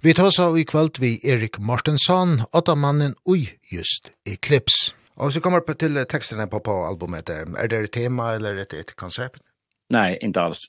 Vi 0.00 0.14
tar 0.14 0.30
så 0.30 0.56
i 0.56 0.64
kveld 0.64 0.96
vi 0.98 1.18
Erik 1.28 1.58
Mortensson, 1.58 2.40
åtta 2.52 2.74
mannen 2.74 3.14
ui 3.28 3.50
just 3.70 4.08
Eclipse. 4.24 4.94
Og 5.16 5.32
så 5.32 5.40
kommer 5.40 5.60
vi 5.66 5.74
til 5.74 6.00
teksterne 6.08 6.48
på 6.48 6.58
på 6.64 6.86
albumet. 6.86 7.28
Er 7.28 7.66
det 7.68 7.84
et 7.84 7.92
tema 7.92 8.34
eller 8.34 8.56
et, 8.56 8.72
et 8.72 8.96
koncept? 8.96 9.42
Nej, 9.90 10.18
inte 10.22 10.40
alls. 10.40 10.60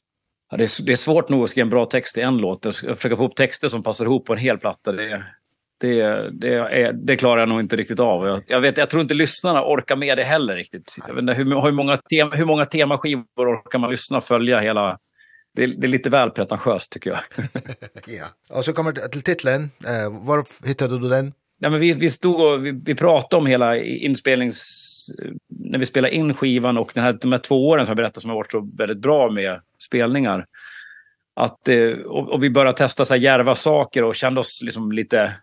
Det 0.57 0.63
är, 0.63 0.85
det 0.85 0.91
är 0.91 0.97
svårt 0.97 1.29
nog 1.29 1.43
att 1.43 1.49
skriva 1.49 1.63
en 1.63 1.69
bra 1.69 1.85
text 1.85 2.17
i 2.17 2.21
en 2.21 2.37
låt. 2.37 2.65
Jag 2.65 2.97
försöker 2.97 3.15
få 3.15 3.25
upp 3.25 3.35
texter 3.35 3.69
som 3.69 3.83
passar 3.83 4.05
ihop 4.05 4.25
på 4.25 4.33
en 4.33 4.39
hel 4.39 4.57
platta. 4.57 4.91
Det 4.91 5.11
är 5.11 5.35
det 5.81 6.29
det 6.31 6.53
är 6.55 6.93
det 6.93 7.17
klarar 7.17 7.39
jag 7.39 7.49
nog 7.49 7.59
inte 7.59 7.75
riktigt 7.75 7.99
av. 7.99 8.27
Jag, 8.27 8.43
jag 8.47 8.61
vet 8.61 8.77
jag 8.77 8.89
tror 8.89 9.01
inte 9.01 9.13
lyssnarna 9.13 9.63
orkar 9.65 9.95
med 9.95 10.17
det 10.17 10.23
heller 10.23 10.55
riktigt. 10.55 10.95
Jag 11.07 11.13
vet 11.13 11.21
inte 11.21 11.33
hur 11.33 11.61
hur 11.61 11.71
många 11.71 11.97
tema 11.97 12.35
hur 12.35 12.45
många 12.45 12.65
temaskivor 12.65 13.25
orkar 13.37 13.79
man 13.79 13.91
lyssna 13.91 14.17
och 14.17 14.23
följa 14.23 14.59
hela 14.59 14.99
det 15.55 15.67
det 15.67 15.87
är 15.87 15.89
lite 15.89 16.09
väl 16.09 16.29
pretentiöst 16.29 16.91
tycker 16.91 17.09
jag. 17.09 17.19
ja. 18.19 18.57
Och 18.57 18.65
så 18.65 18.73
kommer 18.73 18.91
det 18.91 19.09
till 19.09 19.21
titeln. 19.21 19.63
Eh 19.63 20.25
var 20.25 20.67
hittade 20.67 20.99
du 20.99 21.09
den? 21.09 21.33
Ja 21.59 21.69
men 21.69 21.79
vi 21.79 21.93
vi 21.93 22.09
stod 22.09 22.41
och 22.41 22.65
vi, 22.65 22.71
vi 22.71 22.95
pratade 22.95 23.39
om 23.39 23.45
hela 23.45 23.77
inspelnings 23.77 24.65
när 25.49 25.79
vi 25.79 25.85
spelade 25.85 26.15
in 26.15 26.33
skivan 26.33 26.77
och 26.77 26.91
den 26.93 27.03
här 27.03 27.17
de 27.21 27.31
här 27.31 27.39
två 27.39 27.69
åren 27.69 27.85
som 27.85 27.91
jag 27.91 27.97
berättade 27.97 28.21
som 28.21 28.29
har 28.29 28.37
varit 28.37 28.51
så 28.51 28.69
väldigt 28.77 29.01
bra 29.01 29.31
med 29.31 29.61
spelningar 29.79 30.45
att 31.35 31.69
och, 32.05 32.29
och 32.29 32.43
vi 32.43 32.49
började 32.49 32.77
testa 32.77 33.05
så 33.05 33.13
här 33.13 33.21
järva 33.21 33.55
saker 33.55 34.03
och 34.03 34.15
kände 34.15 34.39
oss 34.39 34.59
liksom 34.63 34.91
lite 34.91 35.35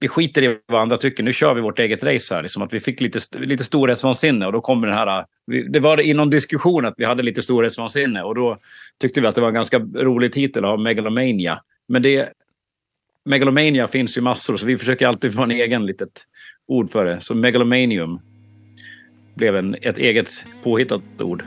vi 0.00 0.08
skiter 0.08 0.42
i 0.42 0.58
vad 0.66 0.80
andra 0.82 0.96
tycker, 0.96 1.22
nu 1.22 1.32
kör 1.32 1.54
vi 1.54 1.60
vårt 1.60 1.78
eget 1.78 2.04
race 2.04 2.34
här. 2.34 2.42
Liksom, 2.42 2.62
att 2.62 2.72
vi 2.72 2.80
fick 2.80 3.00
lite, 3.00 3.20
lite 3.38 3.64
storhetsvansinne 3.64 4.46
och 4.46 4.52
då 4.52 4.60
kommer 4.60 4.86
den 4.86 4.96
här... 4.96 5.26
Vi, 5.46 5.62
det 5.62 5.80
var 5.80 6.00
i 6.00 6.14
någon 6.14 6.30
diskussion 6.30 6.84
att 6.84 6.94
vi 6.96 7.04
hade 7.04 7.22
lite 7.22 7.42
storhetsvansinne 7.42 8.22
och 8.22 8.34
då 8.34 8.58
tyckte 9.00 9.20
vi 9.20 9.26
att 9.26 9.34
det 9.34 9.40
var 9.40 9.48
en 9.48 9.54
ganska 9.54 9.78
rolig 9.78 10.32
titel 10.32 10.64
av 10.64 10.80
Megalomania. 10.80 11.62
Men 11.88 12.02
det... 12.02 12.32
Megalomania 13.24 13.88
finns 13.88 14.16
ju 14.16 14.20
massor 14.20 14.56
så 14.56 14.66
vi 14.66 14.78
försöker 14.78 15.06
alltid 15.06 15.34
få 15.34 15.42
en 15.42 15.50
egen 15.50 15.86
litet 15.86 16.26
ord 16.66 16.90
för 16.90 17.04
det. 17.04 17.20
Så 17.20 17.34
Megalomanium 17.34 18.20
blev 19.34 19.56
en, 19.56 19.74
ett 19.82 19.98
eget 19.98 20.44
påhittat 20.62 21.02
ord 21.18 21.44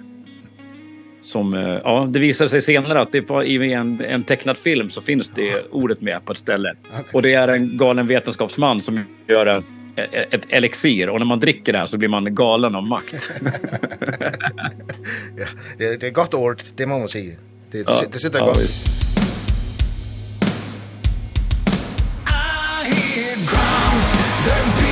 som 1.22 1.54
ja 1.84 2.08
det 2.10 2.20
visar 2.20 2.48
sig 2.48 2.62
senare 2.62 3.02
att 3.02 3.12
det 3.12 3.30
var 3.30 3.44
i 3.44 3.74
en 3.74 4.02
en 4.02 4.24
tecknad 4.24 4.58
film 4.58 4.90
så 4.90 5.02
finns 5.02 5.30
det 5.30 5.72
ordet 5.72 6.02
med 6.02 6.26
på 6.26 6.32
ett 6.32 6.38
ställe. 6.38 6.74
Okay. 6.90 7.04
Och 7.14 7.22
det 7.22 7.34
är 7.34 7.48
en 7.48 7.78
galen 7.78 8.08
vetenskapsman 8.08 8.82
som 8.82 9.04
gör 9.28 9.46
en 9.46 9.64
ett 10.12 10.42
elixir 10.50 11.10
och 11.10 11.20
när 11.20 11.26
man 11.26 11.40
dricker 11.40 11.74
det 11.74 11.80
här 11.80 11.86
så 11.86 11.98
blir 11.98 12.10
man 12.10 12.36
galen 12.36 12.76
av 12.76 12.84
makt. 12.84 13.14
ja, 15.38 15.46
det 15.78 16.02
det 16.02 16.08
är 16.08 16.12
gott 16.12 16.34
ord, 16.34 16.62
det 16.76 16.86
må 16.86 17.00
man 17.00 17.10
säga. 17.10 17.36
Det 17.72 17.78
det, 17.78 17.84
ja, 17.88 18.02
det 18.12 18.20
sitter 18.20 18.40
ja, 18.40 18.46
gott. 18.46 18.58
I 18.58 19.00
hear 22.92 23.36
drums, 23.36 24.89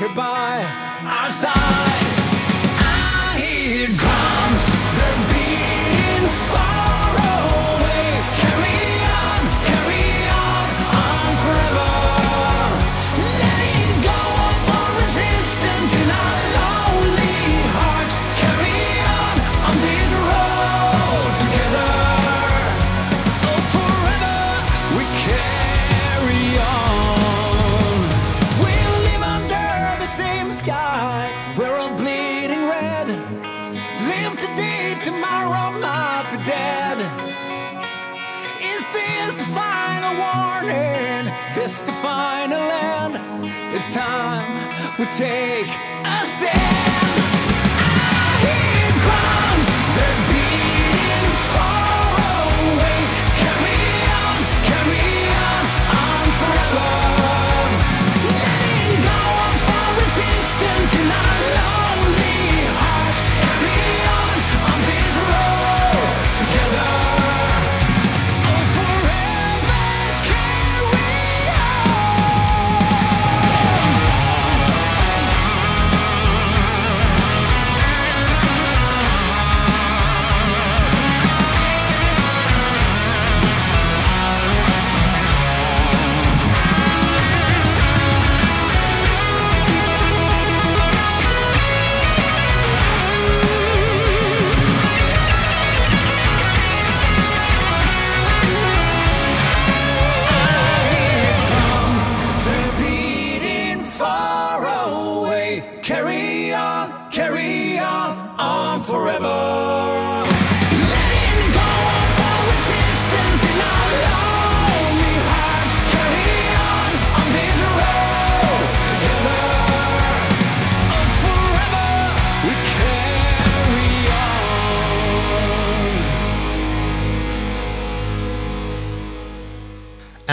Goodbye 0.00 0.89
dead 36.44 36.98
Is 38.60 38.82
this 38.92 39.34
the 39.34 39.48
final 39.52 40.12
warning? 40.24 41.32
This 41.54 41.82
the 41.82 41.92
final 41.92 42.60
end? 42.60 43.18
It's 43.74 43.92
time 43.92 44.46
we 44.98 45.06
take 45.06 45.89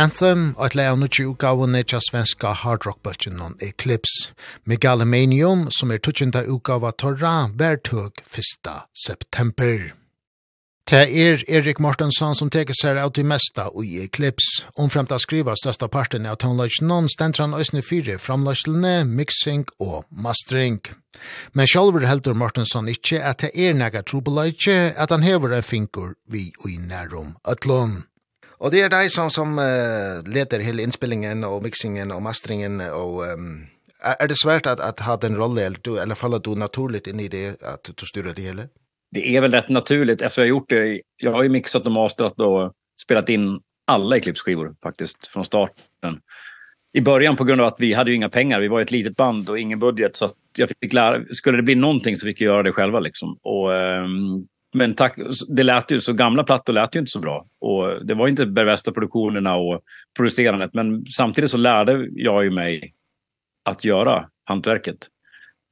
Anthem, 0.07 0.53
og 0.55 0.69
et 0.69 0.75
leia 0.77 0.93
av 0.93 0.99
nutje 1.01 1.25
utgavene 1.27 1.81
tja 1.83 1.99
svenska 1.99 2.53
hardrockbølgen 2.61 3.41
on 3.43 3.57
Eclipse. 3.59 4.29
Megalomanium, 4.63 5.65
som 5.75 5.91
er 5.91 5.99
tutsjenta 5.99 6.45
utgava 6.47 6.93
torra, 6.95 7.49
vertøk 7.59 8.21
1. 8.23 8.69
september. 8.95 9.89
Det 10.87 11.03
er 11.11 11.43
Erik 11.51 11.81
Mortensson 11.83 12.37
som 12.39 12.47
teker 12.53 12.77
seg 12.77 13.01
av 13.01 13.11
til 13.17 13.27
mesta 13.27 13.67
i 13.83 13.99
Eclipse. 14.05 14.63
Omfremt 14.79 15.11
av 15.11 15.19
skriva 15.19 15.57
største 15.59 15.91
parten 15.91 16.29
av 16.29 16.39
toneløsjonen 16.39 17.11
stendra 17.11 17.49
han 17.49 17.59
øsne 17.59 17.83
fire 17.83 18.15
framløsjene, 18.15 19.01
mixing 19.03 19.67
og 19.83 20.05
mastering. 20.07 20.79
Men 21.51 21.67
sjálfur 21.67 22.07
heldur 22.07 22.37
Mortensson 22.39 22.87
ikkje 22.87 23.25
at 23.27 23.43
det 23.43 23.51
er 23.59 23.75
nega 23.75 24.07
trobeløytje 24.07 24.93
at 24.95 25.11
han 25.11 25.27
hever 25.27 25.57
en 25.57 25.67
finkur 25.67 26.15
vi 26.31 26.53
i 26.63 26.77
nærum 26.79 27.35
ötlån. 27.43 28.05
Og 28.57 28.71
det 28.73 28.81
er 28.85 28.89
deg 28.89 29.11
som, 29.13 29.29
som 29.29 29.57
uh, 29.61 30.23
leder 30.25 30.63
hele 30.65 30.85
innspillingen 30.85 31.43
og 31.47 31.63
mixingen 31.67 32.13
og 32.15 32.23
masteringen 32.25 32.81
og... 32.89 33.23
Um, 33.33 33.49
er 33.97 34.29
det 34.29 34.37
svært 34.37 34.67
at, 34.69 34.79
at 34.79 34.99
ha 35.07 35.15
den 35.17 35.33
rolle, 35.37 35.63
eller, 35.65 35.79
du, 35.81 35.95
eller 35.97 36.15
faller 36.15 36.37
du 36.37 36.51
naturligt 36.55 37.07
inn 37.09 37.19
i 37.19 37.31
det, 37.33 37.57
at 37.65 37.89
du 37.89 38.05
styrer 38.05 38.35
det 38.37 38.43
hele? 38.45 38.67
Det 39.11 39.35
är 39.35 39.41
väl 39.41 39.51
rätt 39.51 39.69
naturligt 39.69 40.21
eftersom 40.21 40.41
jag 40.41 40.45
har 40.45 40.57
gjort 40.57 40.69
det. 40.69 41.01
Jag 41.17 41.31
har 41.31 41.43
ju 41.43 41.49
mixat 41.49 41.85
och 41.85 41.91
masterat 41.91 42.39
och 42.39 42.73
spelat 43.01 43.29
in 43.29 43.59
alla 43.87 44.17
Eclipse-skivor 44.17 44.75
faktiskt 44.83 45.27
från 45.27 45.45
starten. 45.45 46.19
I 46.93 47.01
början 47.01 47.35
på 47.35 47.43
grund 47.43 47.61
av 47.61 47.67
att 47.67 47.79
vi 47.79 47.93
hade 47.93 48.09
ju 48.09 48.15
inga 48.15 48.29
pengar, 48.29 48.59
vi 48.59 48.67
var 48.67 48.81
ett 48.81 48.91
litet 48.91 49.15
band 49.15 49.49
och 49.49 49.59
ingen 49.59 49.79
budget 49.79 50.15
så 50.15 50.25
att 50.25 50.33
jag 50.57 50.69
fick 50.81 50.93
lära 50.93 51.25
skulle 51.31 51.57
det 51.57 51.63
bli 51.63 51.75
någonting 51.75 52.17
så 52.17 52.25
fick 52.25 52.41
jag 52.41 52.45
göra 52.45 52.63
det 52.63 52.71
själva 52.71 52.99
liksom. 52.99 53.37
Och 53.43 53.69
um, 53.71 54.47
men 54.73 54.95
tack 54.95 55.17
det 55.47 55.63
lät 55.63 55.91
ju 55.91 56.01
så 56.01 56.13
gamla 56.13 56.43
plattor 56.43 56.73
lät 56.73 56.95
ju 56.95 56.99
inte 56.99 57.11
så 57.11 57.19
bra 57.19 57.47
och 57.59 58.05
det 58.05 58.13
var 58.13 58.27
inte 58.27 58.45
de 58.45 58.65
bästa 58.65 58.91
produktionerna 58.91 59.55
och 59.55 59.81
producerandet 60.17 60.73
men 60.73 61.05
samtidigt 61.05 61.51
så 61.51 61.57
lärde 61.57 62.07
jag 62.11 62.43
ju 62.43 62.51
mig 62.51 62.93
att 63.65 63.83
göra 63.83 64.29
hantverket 64.45 65.07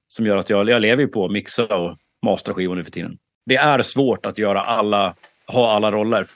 som 0.07 0.25
gör 0.25 0.37
att 0.37 0.49
jag 0.49 0.69
jag 0.69 0.81
lever 0.81 1.03
ju 1.03 1.07
på 1.07 1.25
att 1.25 1.31
mixa 1.31 1.75
och 1.77 1.97
mastra 2.25 2.53
skivor 2.53 2.75
nu 2.75 2.83
för 2.83 2.91
tiden. 2.91 3.17
Det 3.45 3.55
är 3.55 3.81
svårt 3.81 4.25
att 4.25 4.37
göra 4.37 4.61
alla 4.61 5.15
ha 5.47 5.71
alla 5.71 5.91
roller 5.91 6.27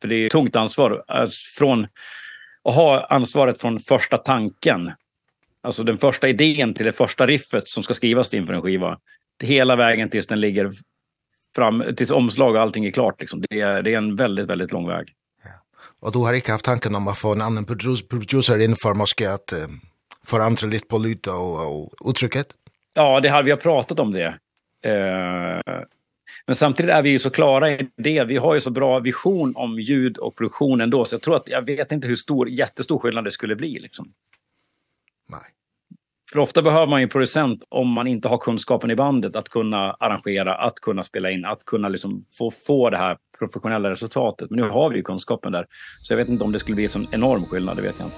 för 0.00 0.08
det 0.08 0.14
är 0.14 0.28
tungt 0.28 0.56
ansvar 0.56 1.04
från 1.58 1.86
att 2.64 2.74
ha 2.74 3.06
ansvaret 3.06 3.60
från 3.60 3.80
första 3.80 4.18
tanken 4.18 4.92
alltså 5.62 5.84
den 5.84 5.98
första 5.98 6.28
idén 6.28 6.74
till 6.74 6.86
det 6.86 6.92
första 6.92 7.26
riffet 7.26 7.68
som 7.68 7.82
ska 7.82 7.94
skrivas 7.94 8.34
inför 8.34 8.52
en 8.52 8.62
skiva 8.62 8.98
hela 9.42 9.76
vägen 9.76 10.10
tills 10.10 10.26
den 10.26 10.40
ligger 10.40 10.72
fram 11.54 11.84
tills 11.96 12.10
omslag 12.10 12.54
och 12.54 12.60
allting 12.60 12.86
är 12.86 12.90
klart 12.90 13.20
liksom. 13.20 13.44
Det 13.50 13.60
är 13.60 13.82
det 13.82 13.94
är 13.94 13.98
en 13.98 14.16
väldigt 14.16 14.46
väldigt 14.46 14.72
lång 14.72 14.88
väg. 14.88 15.12
Ja. 15.44 15.50
Och 16.00 16.12
du 16.12 16.18
har 16.18 16.34
inte 16.34 16.52
haft 16.52 16.64
tanken 16.64 16.94
om 16.94 17.08
att 17.08 17.18
få 17.18 17.32
en 17.32 17.40
annan 17.40 17.64
producer 18.08 18.58
in 18.58 18.76
för 18.76 18.94
måske 18.94 19.30
att 19.30 19.52
uh, 19.52 19.74
förändra 20.24 20.66
lite 20.66 20.86
på 20.86 20.98
lite 20.98 21.30
och, 21.30 21.76
och 21.76 22.10
uttrycket. 22.10 22.46
Ja, 22.94 23.20
det 23.20 23.28
har 23.28 23.42
vi 23.42 23.50
har 23.50 23.58
pratat 23.58 24.00
om 24.00 24.12
det. 24.12 24.38
Eh 24.82 25.84
men 26.46 26.56
samtidigt 26.56 26.92
är 26.92 27.02
vi 27.02 27.10
ju 27.10 27.18
så 27.18 27.30
klara 27.30 27.70
i 27.70 27.88
det. 27.96 28.24
Vi 28.24 28.36
har 28.36 28.54
ju 28.54 28.60
så 28.60 28.70
bra 28.70 28.98
vision 28.98 29.56
om 29.56 29.80
ljud 29.80 30.18
och 30.18 30.36
produktion 30.36 30.80
ändå 30.80 31.04
så 31.04 31.14
jag 31.14 31.22
tror 31.22 31.36
att 31.36 31.48
jag 31.48 31.62
vet 31.62 31.92
inte 31.92 32.08
hur 32.08 32.16
stor 32.16 32.48
jättestor 32.48 32.98
skillnad 32.98 33.24
det 33.24 33.30
skulle 33.30 33.56
bli 33.56 33.78
liksom. 33.78 34.12
Nej. 35.28 35.40
För 36.34 36.40
ofta 36.40 36.62
behöver 36.62 36.86
man 36.86 37.00
ju 37.00 37.02
en 37.02 37.08
producent 37.08 37.64
om 37.68 37.88
man 37.88 38.06
inte 38.06 38.28
har 38.28 38.38
kunskapen 38.38 38.90
i 38.90 38.96
bandet 38.96 39.36
att 39.36 39.48
kunna 39.48 39.92
arrangera, 39.92 40.54
att 40.54 40.80
kunna 40.80 41.02
spela 41.02 41.30
in, 41.30 41.44
att 41.44 41.64
kunna 41.64 41.88
liksom 41.88 42.22
få 42.38 42.50
få 42.50 42.90
det 42.90 42.96
här 42.96 43.16
professionella 43.38 43.90
resultatet. 43.90 44.50
Men 44.50 44.60
nu 44.60 44.68
har 44.68 44.90
vi 44.90 44.96
ju 44.96 45.02
kunskapen 45.02 45.52
där. 45.52 45.66
Så 46.02 46.12
jag 46.12 46.16
vet 46.18 46.28
inte 46.28 46.44
om 46.44 46.52
det 46.52 46.58
skulle 46.58 46.74
bli 46.74 46.88
en 46.94 47.06
enorm 47.12 47.44
skillnad, 47.44 47.76
det 47.76 47.82
vet 47.82 47.94
jag 47.98 48.06
inte. 48.06 48.16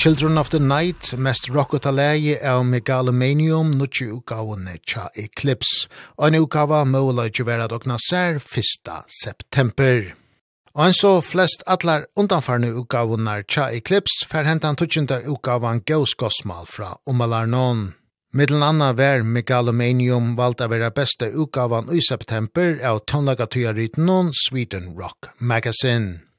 Children 0.00 0.38
of 0.38 0.48
the 0.48 0.58
Night, 0.58 1.14
mest 1.18 1.48
rocket 1.50 1.86
alegi 1.86 2.38
av 2.42 2.64
Megalomanium, 2.64 3.74
nutje 3.76 4.06
utgavene 4.08 4.78
tja 4.88 5.10
Eclipse. 5.12 5.90
Og 6.16 6.30
en 6.30 6.38
utgava 6.38 6.78
måla 6.88 7.26
juvera 7.28 7.66
dokna 7.68 7.98
sær 8.00 8.38
1. 8.40 8.88
september. 9.12 10.14
Og 10.72 10.86
en 10.86 10.96
så 10.96 11.10
flest 11.20 11.66
atlar 11.66 12.06
undanfarne 12.16 12.70
utgavonar 12.80 13.44
tja 13.44 13.66
Eclipse, 13.76 14.24
fer 14.24 14.48
hentan 14.48 14.80
tutsjunda 14.80 15.20
utgavan 15.28 15.84
Gaus 15.84 16.16
Gosmal 16.16 16.64
fra 16.64 16.94
Umalarnon. 17.04 17.90
Middelen 18.32 18.64
anna 18.64 18.94
vær 18.96 19.20
Megalomanium 19.20 20.32
valda 20.40 20.70
vera 20.72 20.88
beste 20.88 21.28
utgavan 21.28 21.92
i 21.92 22.00
september 22.00 22.80
av 22.80 23.04
tonlagatøyarytnon 23.04 24.32
Sweden 24.46 24.94
Rock 24.96 25.34
Magazine. 25.36 26.29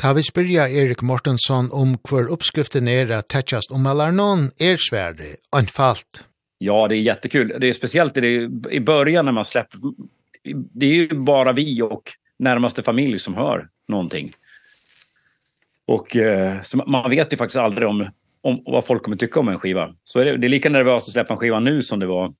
Ta 0.00 0.12
vi 0.12 0.22
spyrja 0.22 0.68
Erik 0.68 1.02
Mortensson 1.02 1.72
om 1.72 1.98
hver 2.08 2.30
uppskriften 2.32 2.88
er 2.88 3.10
at 3.12 3.26
tetjast 3.28 3.70
om 3.70 3.84
alarnon 3.86 4.46
er 4.56 4.78
svärde, 4.80 5.34
anfallt. 5.52 6.24
Ja, 6.58 6.88
det 6.88 6.96
är 6.96 7.00
jättekul. 7.00 7.52
Det 7.60 7.68
är 7.68 7.72
speciellt 7.72 8.14
det 8.14 8.26
är 8.26 8.72
i 8.72 8.80
början 8.80 9.24
när 9.24 9.32
man 9.32 9.44
släpper 9.44 9.80
det 10.54 10.86
är 10.86 10.94
ju 10.94 11.08
bara 11.08 11.52
vi 11.52 11.82
och 11.82 12.12
närmaste 12.38 12.82
familj 12.82 13.18
som 13.18 13.34
hör 13.34 13.68
någonting. 13.88 14.32
Och 15.86 16.16
eh, 16.16 16.62
så 16.62 16.76
man 16.76 17.10
vet 17.10 17.32
ju 17.32 17.36
faktiskt 17.36 17.58
aldrig 17.58 17.88
om 17.88 18.10
om 18.40 18.62
vad 18.66 18.86
folk 18.86 19.02
kommer 19.02 19.16
tycka 19.16 19.40
om 19.40 19.48
en 19.48 19.58
skiva. 19.58 19.94
Så 20.04 20.18
är 20.18 20.24
det, 20.24 20.36
det 20.36 20.46
är 20.46 20.48
lika 20.48 20.70
nervöst 20.70 21.08
att 21.08 21.12
släppa 21.12 21.34
en 21.34 21.38
skiva 21.38 21.60
nu 21.60 21.82
som 21.82 21.98
det 22.00 22.06
var 22.06 22.34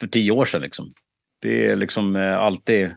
för 0.00 0.06
10 0.06 0.30
år 0.30 0.44
sedan 0.44 0.62
liksom. 0.62 0.94
Det 1.40 1.66
är 1.66 1.76
liksom 1.76 2.16
eh, 2.16 2.38
alltid 2.38 2.90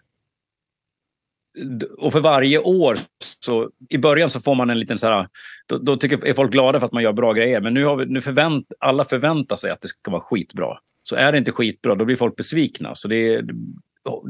och 1.97 2.11
för 2.11 2.19
varje 2.19 2.59
år 2.59 2.99
så 3.39 3.69
i 3.89 3.97
början 3.97 4.29
så 4.29 4.39
får 4.39 4.55
man 4.55 4.69
en 4.69 4.79
liten 4.79 4.99
så 4.99 5.07
här 5.07 5.27
då 5.65 5.77
då 5.77 5.97
tycker 5.97 6.25
är 6.25 6.33
folk 6.33 6.51
glada 6.51 6.79
för 6.79 6.85
att 6.85 6.93
man 6.93 7.03
gör 7.03 7.13
bra 7.13 7.33
grejer 7.33 7.61
men 7.61 7.73
nu 7.73 7.85
har 7.85 7.95
vi 7.95 8.05
nu 8.05 8.21
förvänt 8.21 8.67
alla 8.79 9.05
förväntar 9.05 9.55
sig 9.55 9.71
att 9.71 9.81
det 9.81 9.87
ska 9.87 10.11
vara 10.11 10.21
skitbra. 10.21 10.77
Så 11.03 11.15
är 11.15 11.31
det 11.31 11.37
inte 11.37 11.51
skitbra 11.51 11.95
då 11.95 12.05
blir 12.05 12.15
folk 12.15 12.35
besvikna 12.35 12.95
så 12.95 13.07
det 13.07 13.41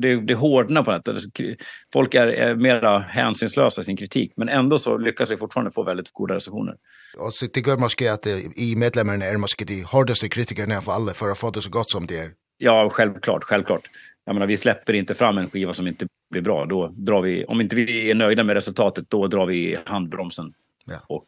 det 0.01 0.21
det 0.21 0.33
hårdnar 0.33 0.83
på 0.83 0.91
det 0.91 1.55
folk 1.93 2.13
är, 2.13 2.27
är 2.27 2.55
mera 2.55 2.99
hänsynslösa 2.99 3.81
i 3.81 3.83
sin 3.83 3.97
kritik 3.97 4.33
men 4.35 4.49
ändå 4.49 4.79
så 4.79 4.97
lyckas 4.97 5.31
vi 5.31 5.37
fortfarande 5.37 5.71
få 5.71 5.83
väldigt 5.83 6.13
goda 6.13 6.35
recensioner. 6.35 6.75
Och 7.17 7.33
så 7.33 7.45
det 7.53 7.67
gör 7.67 7.77
måske 7.77 8.13
att 8.13 8.27
i 8.55 8.75
medlemmarna 8.75 9.25
är 9.25 9.37
måske 9.37 9.65
de 9.65 9.83
hårdaste 9.83 10.29
kritikerna 10.29 10.81
för 10.81 10.91
alla 10.91 11.13
för 11.13 11.31
att 11.31 11.37
få 11.37 11.51
det 11.51 11.61
så 11.61 11.69
gott 11.69 11.89
som 11.89 12.07
det 12.07 12.17
är. 12.17 12.31
Ja, 12.57 12.89
självklart, 12.89 13.43
självklart 13.43 13.89
jag 14.25 14.33
menar 14.33 14.47
vi 14.47 14.57
släpper 14.57 14.93
inte 14.93 15.15
fram 15.15 15.37
en 15.37 15.49
skiva 15.49 15.73
som 15.73 15.87
inte 15.87 16.07
blir 16.29 16.41
bra 16.41 16.65
då 16.65 16.87
drar 16.87 17.21
vi 17.21 17.45
om 17.45 17.61
inte 17.61 17.75
vi 17.75 18.11
är 18.11 18.15
nöjda 18.15 18.43
med 18.43 18.53
resultatet 18.53 19.09
då 19.09 19.27
drar 19.27 19.45
vi 19.45 19.77
handbromsen 19.85 20.53
ja. 20.85 20.95
och 21.07 21.25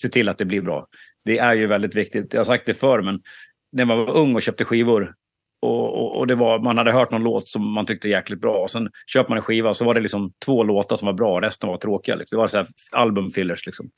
ser 0.00 0.08
till 0.08 0.28
att 0.28 0.38
det 0.38 0.44
blir 0.44 0.62
bra. 0.62 0.86
Det 1.24 1.38
är 1.38 1.54
ju 1.54 1.66
väldigt 1.66 1.94
viktigt. 1.94 2.32
Jag 2.32 2.40
har 2.40 2.44
sagt 2.44 2.66
det 2.66 2.74
förr 2.74 3.02
men 3.02 3.22
när 3.72 3.84
man 3.84 3.98
var 3.98 4.16
ung 4.16 4.34
och 4.34 4.42
köpte 4.42 4.64
skivor 4.64 5.14
och 5.62 5.98
och 5.98 6.18
och 6.18 6.26
det 6.26 6.34
var 6.34 6.58
man 6.58 6.78
hade 6.78 6.92
hört 6.92 7.10
någon 7.10 7.22
låt 7.22 7.48
som 7.48 7.72
man 7.72 7.86
tyckte 7.86 8.08
jäkligt 8.08 8.40
bra 8.40 8.62
och 8.62 8.70
sen 8.70 8.90
köpte 9.06 9.30
man 9.30 9.38
en 9.38 9.44
skiva 9.44 9.74
så 9.74 9.84
var 9.84 9.94
det 9.94 10.00
liksom 10.00 10.32
två 10.44 10.64
låtar 10.64 10.96
som 10.96 11.06
var 11.06 11.12
bra 11.12 11.40
resten 11.40 11.68
var 11.68 11.76
tråkiga 11.76 12.14
liksom. 12.14 12.36
Det 12.36 12.40
var 12.40 12.48
så 12.48 12.56
här 12.56 12.68
album 12.92 13.30
fillers 13.30 13.66
liksom. 13.66 13.90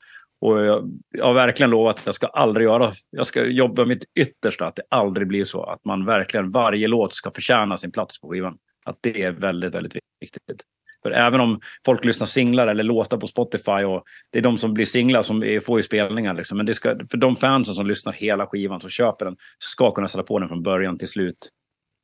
Och 0.43 0.63
jag, 0.63 0.99
jag 1.11 1.25
har 1.25 1.33
verkligen 1.33 1.69
lovat 1.69 1.99
att 1.99 2.05
jag 2.05 2.15
ska 2.15 2.27
aldrig 2.27 2.65
göra, 2.65 2.91
jag 3.09 3.27
ska 3.27 3.45
jobba 3.45 3.85
mitt 3.85 4.03
yttersta 4.19 4.65
att 4.65 4.75
det 4.75 4.83
aldrig 4.89 5.27
blir 5.27 5.45
så 5.45 5.63
att 5.63 5.85
man 5.85 6.05
verkligen 6.05 6.51
varje 6.51 6.87
låt 6.87 7.13
ska 7.13 7.31
förtjäna 7.31 7.77
sin 7.77 7.91
plats 7.91 8.21
på 8.21 8.29
skivan. 8.29 8.57
Att 8.85 8.97
det 9.01 9.23
är 9.23 9.31
väldigt, 9.31 9.75
väldigt 9.75 9.95
viktigt. 10.19 10.61
För 11.03 11.11
även 11.11 11.39
om 11.39 11.59
folk 11.85 12.05
lyssnar 12.05 12.27
singlar 12.27 12.67
eller 12.67 12.83
låtar 12.83 13.17
på 13.17 13.27
Spotify 13.27 13.71
och 13.71 14.03
det 14.31 14.37
är 14.37 14.41
de 14.41 14.57
som 14.57 14.73
blir 14.73 14.85
singlar 14.85 15.21
som 15.21 15.43
är, 15.43 15.59
får 15.59 15.79
ju 15.79 15.83
spelningar 15.83 16.33
liksom. 16.33 16.57
Men 16.57 16.65
det 16.65 16.73
ska, 16.73 16.95
för 17.11 17.17
de 17.17 17.35
fansen 17.35 17.75
som 17.75 17.87
lyssnar 17.87 18.13
hela 18.13 18.47
skivan 18.47 18.79
som 18.79 18.89
köper 18.89 19.25
den 19.25 19.35
ska 19.59 19.91
kunna 19.91 20.07
sätta 20.07 20.23
på 20.23 20.39
den 20.39 20.49
från 20.49 20.63
början 20.63 20.97
till 20.97 21.07
slut. 21.07 21.49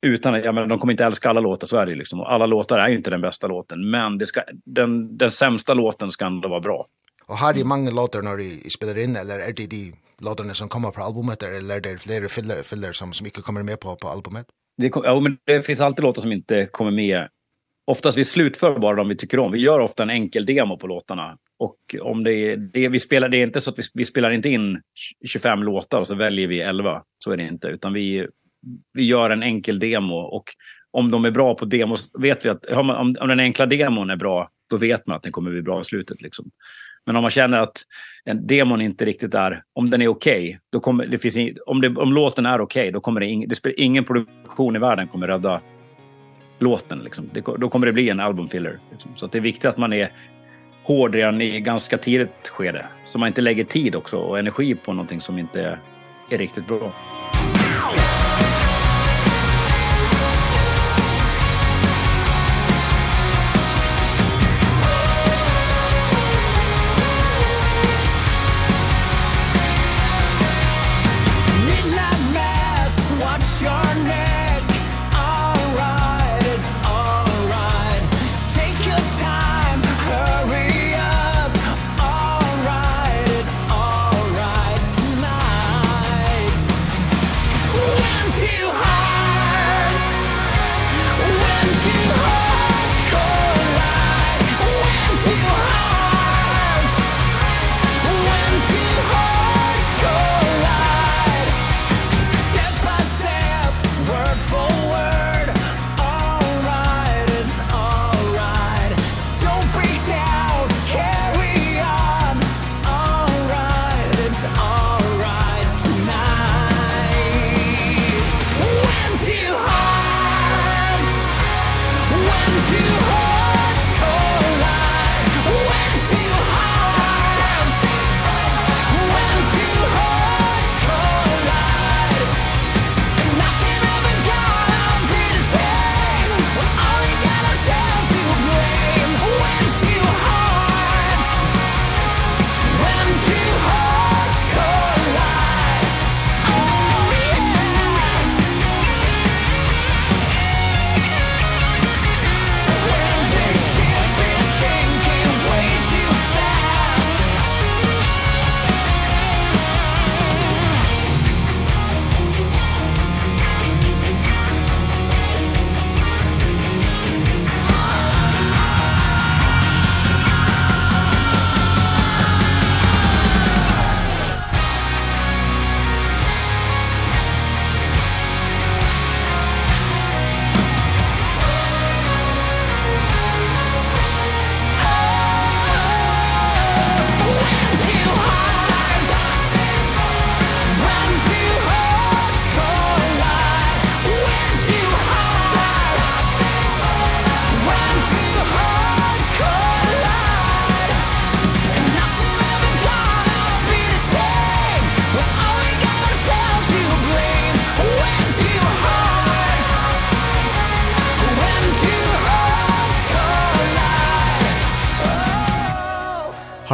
Utan, 0.05 0.41
ja 0.41 0.51
men 0.51 0.69
de 0.69 0.79
kommer 0.79 0.93
inte 0.93 1.05
älska 1.05 1.29
alla 1.29 1.41
låtar 1.41 1.67
så 1.67 1.77
är 1.77 1.85
det 1.85 1.95
liksom. 1.95 2.19
Och 2.19 2.33
alla 2.33 2.45
låtar 2.45 2.79
är 2.79 2.87
ju 2.87 2.95
inte 2.95 3.09
den 3.09 3.21
bästa 3.21 3.47
låten. 3.47 3.89
Men 3.89 4.17
det 4.17 4.25
ska, 4.25 4.41
den, 4.65 5.17
den 5.17 5.31
sämsta 5.31 5.73
låten 5.73 6.11
ska 6.11 6.25
ändå 6.25 6.49
vara 6.49 6.59
bra. 6.59 6.87
Og 7.29 7.37
har 7.37 7.53
de 7.53 7.63
mange 7.63 7.91
låter 7.91 8.23
når 8.25 8.37
de 8.41 8.71
spiller 8.73 8.97
inn, 9.03 9.15
eller 9.15 9.43
er 9.45 9.53
det 9.53 9.67
de 9.69 9.83
låterne 10.25 10.55
som 10.57 10.69
kommer 10.69 10.91
på 10.91 11.03
albumet, 11.05 11.43
eller 11.43 11.77
er 11.77 11.83
det 11.85 11.99
flere 12.01 12.29
filler, 12.29 12.63
filler 12.65 12.95
som, 12.97 13.13
som 13.13 13.27
ikke 13.29 13.43
kommer 13.45 13.63
med 13.63 13.79
på, 13.79 13.93
på 14.01 14.09
albumet? 14.09 14.49
Det, 14.81 14.91
ja, 14.95 15.19
men 15.19 15.37
det 15.45 15.61
finns 15.61 15.79
alltid 15.79 16.03
låtar 16.03 16.21
som 16.21 16.31
inte 16.31 16.65
kommer 16.65 16.91
med. 16.91 17.27
Oftast 17.85 18.17
vi 18.17 18.25
slutför 18.25 18.79
bara 18.79 18.95
de 18.95 19.09
vi 19.09 19.15
tycker 19.15 19.39
om. 19.39 19.51
Vi 19.51 19.59
gör 19.59 19.79
ofta 19.79 20.03
en 20.03 20.09
enkel 20.09 20.45
demo 20.45 20.77
på 20.77 20.87
låtarna. 20.87 21.37
Och 21.59 21.95
om 22.01 22.23
det 22.23 22.33
är, 22.33 22.57
det 22.57 22.89
vi 22.89 22.99
spelar 22.99 23.29
det 23.29 23.37
är 23.37 23.43
inte 23.43 23.61
så 23.61 23.69
att 23.69 23.79
vi, 23.79 23.83
vi 23.93 24.05
spelar 24.05 24.31
inte 24.31 24.49
in 24.49 24.81
25 25.27 25.63
låtar 25.63 25.99
och 25.99 26.07
så 26.07 26.15
väljer 26.15 26.47
vi 26.47 26.61
11. 26.61 27.03
Så 27.23 27.31
är 27.31 27.37
det 27.37 27.43
inte, 27.43 27.67
utan 27.67 27.93
vi 27.93 28.27
vi 28.93 29.03
gör 29.03 29.29
en 29.29 29.43
enkel 29.43 29.79
demo 29.79 30.15
och 30.15 30.43
om 30.91 31.11
de 31.11 31.25
är 31.25 31.31
bra 31.31 31.55
på 31.55 31.65
demos 31.65 32.09
vet 32.19 32.45
vi 32.45 32.49
att 32.49 32.65
om 32.65 32.89
om 32.89 33.27
den 33.27 33.39
enkla 33.39 33.65
demon 33.65 34.09
är 34.09 34.15
bra 34.15 34.49
då 34.69 34.77
vet 34.77 35.07
man 35.07 35.17
att 35.17 35.23
den 35.23 35.31
kommer 35.31 35.51
bli 35.51 35.61
bra 35.61 35.81
i 35.81 35.83
slutet 35.83 36.21
liksom. 36.21 36.51
Men 37.05 37.15
om 37.15 37.21
man 37.21 37.31
känner 37.31 37.57
att 37.57 37.83
en 38.25 38.47
demon 38.47 38.81
inte 38.81 39.05
riktigt 39.05 39.33
är 39.33 39.63
om 39.73 39.89
den 39.89 40.01
är 40.01 40.07
okej, 40.07 40.49
okay, 40.49 40.57
då 40.71 40.79
kommer 40.79 41.05
det 41.05 41.17
finns 41.17 41.35
in, 41.37 41.57
om 41.65 41.81
det 41.81 41.89
om 41.89 42.13
låten 42.13 42.45
är 42.45 42.61
okej, 42.61 42.81
okay, 42.81 42.91
då 42.91 42.99
kommer 42.99 43.19
det 43.19 43.25
ing, 43.25 43.47
det 43.47 43.55
spelar 43.55 43.79
ingen 43.79 44.03
produktion 44.03 44.75
i 44.75 44.79
världen 44.79 45.07
kommer 45.07 45.27
rädda 45.27 45.61
låten 46.59 46.99
liksom. 46.99 47.29
Det, 47.33 47.41
då 47.41 47.69
kommer 47.69 47.85
det 47.85 47.93
bli 47.93 48.09
en 48.09 48.19
album 48.19 48.47
filler 48.47 48.79
liksom. 48.91 49.11
Så 49.15 49.25
att 49.25 49.31
det 49.31 49.37
är 49.37 49.41
viktigt 49.41 49.65
att 49.65 49.77
man 49.77 49.93
är 49.93 50.11
hård 50.83 51.15
redan 51.15 51.41
i 51.41 51.61
ganska 51.61 51.97
tidigt 51.97 52.47
skede 52.47 52.85
så 53.05 53.19
man 53.19 53.27
inte 53.27 53.41
lägger 53.41 53.63
tid 53.63 53.95
också 53.95 54.17
och 54.17 54.39
energi 54.39 54.75
på 54.75 54.93
någonting 54.93 55.21
som 55.21 55.37
inte 55.37 55.79
är 56.29 56.37
riktigt 56.37 56.67
bra. 56.67 56.91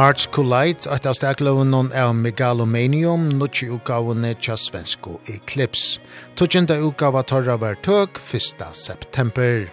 Hearts 0.06 0.28
Collide, 0.30 0.86
at 0.86 1.02
av 1.10 1.16
stegloven 1.18 1.72
non 1.74 1.88
er 1.90 2.12
Megalomanium, 2.14 3.24
nutje 3.40 3.66
utgavene 3.74 4.36
tja 4.38 4.54
svensko 4.54 5.16
Eclipse. 5.26 5.98
Tudjenda 6.38 6.76
utgava 6.78 7.24
torra 7.26 7.56
var 7.58 7.74
tøk 7.82 8.20
1. 8.22 8.62
september. 8.78 9.66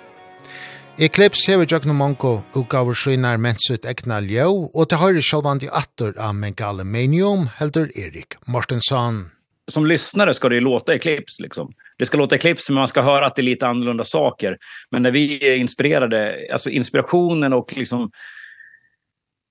Eclipse 0.97 1.51
hever 1.51 1.69
jøkna 1.69 1.93
mongo 1.93 2.39
utgaver 2.57 2.97
skynar 2.97 3.37
mensut 3.37 3.85
egna 3.85 4.17
ljau, 4.25 4.71
og 4.73 4.89
til 4.89 5.03
høyre 5.03 5.21
sjálvandi 5.21 5.69
atter 5.69 6.17
av 6.17 6.33
Megalomanium, 6.33 7.51
heldur 7.59 7.93
Erik 7.93 8.39
Mortensson. 8.47 9.27
Som 9.69 9.85
lyssnare 9.85 10.33
ska 10.33 10.49
det 10.49 10.65
låta 10.65 10.95
Eclipse 10.95 11.43
liksom. 11.43 11.69
Det 11.97 12.05
ska 12.05 12.17
låta 12.17 12.35
Eclipse 12.35 12.71
men 12.71 12.79
man 12.79 12.87
ska 12.87 13.01
höra 13.01 13.25
att 13.25 13.35
det 13.35 13.41
är 13.41 13.53
lite 13.53 13.67
annorlunda 13.67 14.03
saker. 14.03 14.57
Men 14.89 15.03
när 15.03 15.11
vi 15.11 15.47
är 15.47 15.55
inspirerade, 15.55 16.47
alltså 16.53 16.69
inspirationen 16.69 17.53
och 17.53 17.77
liksom 17.77 18.09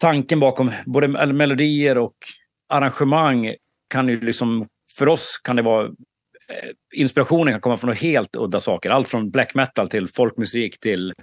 tanken 0.03 0.41
bakom 0.41 0.71
både 0.87 1.09
melodier 1.33 1.99
och 1.99 2.15
arrangemang 2.69 3.55
kan 3.91 4.09
ju 4.09 4.21
liksom 4.21 4.69
för 4.99 5.09
oss 5.09 5.41
kan 5.45 5.57
det 5.57 5.63
vara 5.63 5.91
inspirationen 6.95 7.55
kan 7.55 7.61
komma 7.61 7.77
från 7.77 7.93
helt 7.93 8.37
udda 8.37 8.61
saker. 8.61 8.91
Allt 8.91 9.09
från 9.09 9.31
black 9.31 9.55
metal 9.55 9.89
till 9.89 10.09
folkmusik 10.09 10.81
till 10.81 11.15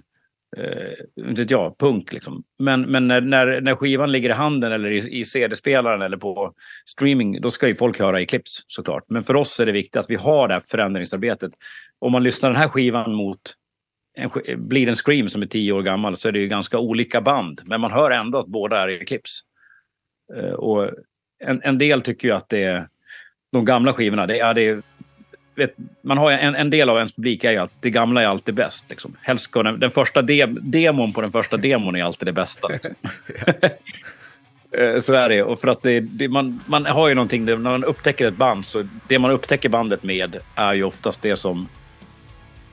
eh 0.57 1.27
inte 1.29 1.41
vet 1.41 1.51
jag 1.51 1.77
punk 1.77 2.13
liksom. 2.13 2.43
Men 2.59 2.81
men 2.81 3.07
när 3.07 3.21
när 3.21 3.61
när 3.61 3.75
skivan 3.75 4.11
ligger 4.11 4.29
i 4.29 4.33
handen 4.33 4.71
eller 4.71 4.91
i, 4.91 5.19
i 5.19 5.25
CD-spelaren 5.25 6.01
eller 6.01 6.17
på 6.17 6.53
streaming 6.85 7.41
då 7.41 7.51
ska 7.51 7.67
ju 7.67 7.75
folk 7.75 7.99
höra 7.99 8.21
i 8.21 8.25
clips 8.25 8.63
såklart. 8.67 9.03
Men 9.07 9.23
för 9.23 9.35
oss 9.35 9.59
är 9.59 9.65
det 9.65 9.71
viktigt 9.71 9.95
att 9.95 10.09
vi 10.09 10.15
har 10.15 10.47
det 10.47 10.53
här 10.53 10.63
förändringsarbetet. 10.67 11.51
Om 11.99 12.11
man 12.11 12.23
lyssnar 12.23 12.49
den 12.49 12.61
här 12.61 12.69
skivan 12.69 13.15
mot 13.15 13.41
en, 14.19 14.67
blir 14.67 14.89
en 14.89 14.95
Scream 14.95 15.29
som 15.29 15.41
är 15.41 15.45
10 15.45 15.71
år 15.71 15.81
gammal 15.81 16.17
så 16.17 16.27
är 16.27 16.31
det 16.31 16.39
ju 16.39 16.47
ganska 16.47 16.79
olika 16.79 17.21
band. 17.21 17.61
Men 17.65 17.81
man 17.81 17.91
hör 17.91 18.11
ändå 18.11 18.39
att 18.39 18.47
båda 18.47 18.79
är 18.79 18.87
i 18.87 19.05
clips. 19.05 19.39
Eh, 20.35 20.51
och 20.51 20.89
en, 21.43 21.61
en 21.63 21.77
del 21.77 22.01
tycker 22.01 22.27
ju 22.27 22.33
att 22.33 22.49
det 22.49 22.63
är 22.63 22.87
de 23.51 23.65
gamla 23.65 23.93
skivorna. 23.93 24.27
Det, 24.27 24.37
ja, 24.37 24.53
det 24.53 24.67
är, 24.67 24.81
vet, 25.55 25.75
man 26.01 26.17
har 26.17 26.31
en, 26.31 26.55
en 26.55 26.69
del 26.69 26.89
av 26.89 26.97
ens 26.97 27.13
publik 27.13 27.43
är 27.43 27.51
ju 27.51 27.57
att 27.57 27.73
det 27.79 27.89
gamla 27.89 28.21
är 28.21 28.27
alltid 28.27 28.55
bäst. 28.55 28.85
Liksom. 28.89 29.15
Helst 29.21 29.43
ska 29.43 29.63
den, 29.63 29.79
den 29.79 29.91
första 29.91 30.21
de, 30.21 30.45
demon 30.61 31.13
på 31.13 31.21
den 31.21 31.31
första 31.31 31.57
demon 31.57 31.95
är 31.95 32.03
alltid 32.03 32.27
det 32.27 32.33
bästa. 32.33 32.67
Liksom. 32.67 32.93
så 35.01 35.13
är 35.13 35.29
det 35.29 35.43
och 35.43 35.61
för 35.61 35.67
att 35.67 35.81
det, 35.81 35.99
det 35.99 36.27
man 36.27 36.59
man 36.65 36.85
har 36.85 37.07
ju 37.07 37.15
någonting 37.15 37.45
när 37.45 37.55
man 37.55 37.83
upptäcker 37.83 38.27
ett 38.27 38.35
band 38.35 38.65
så 38.65 38.83
det 39.07 39.19
man 39.19 39.31
upptäcker 39.31 39.69
bandet 39.69 40.03
med 40.03 40.37
är 40.55 40.73
ju 40.73 40.83
oftast 40.83 41.21
det 41.21 41.37
som 41.37 41.67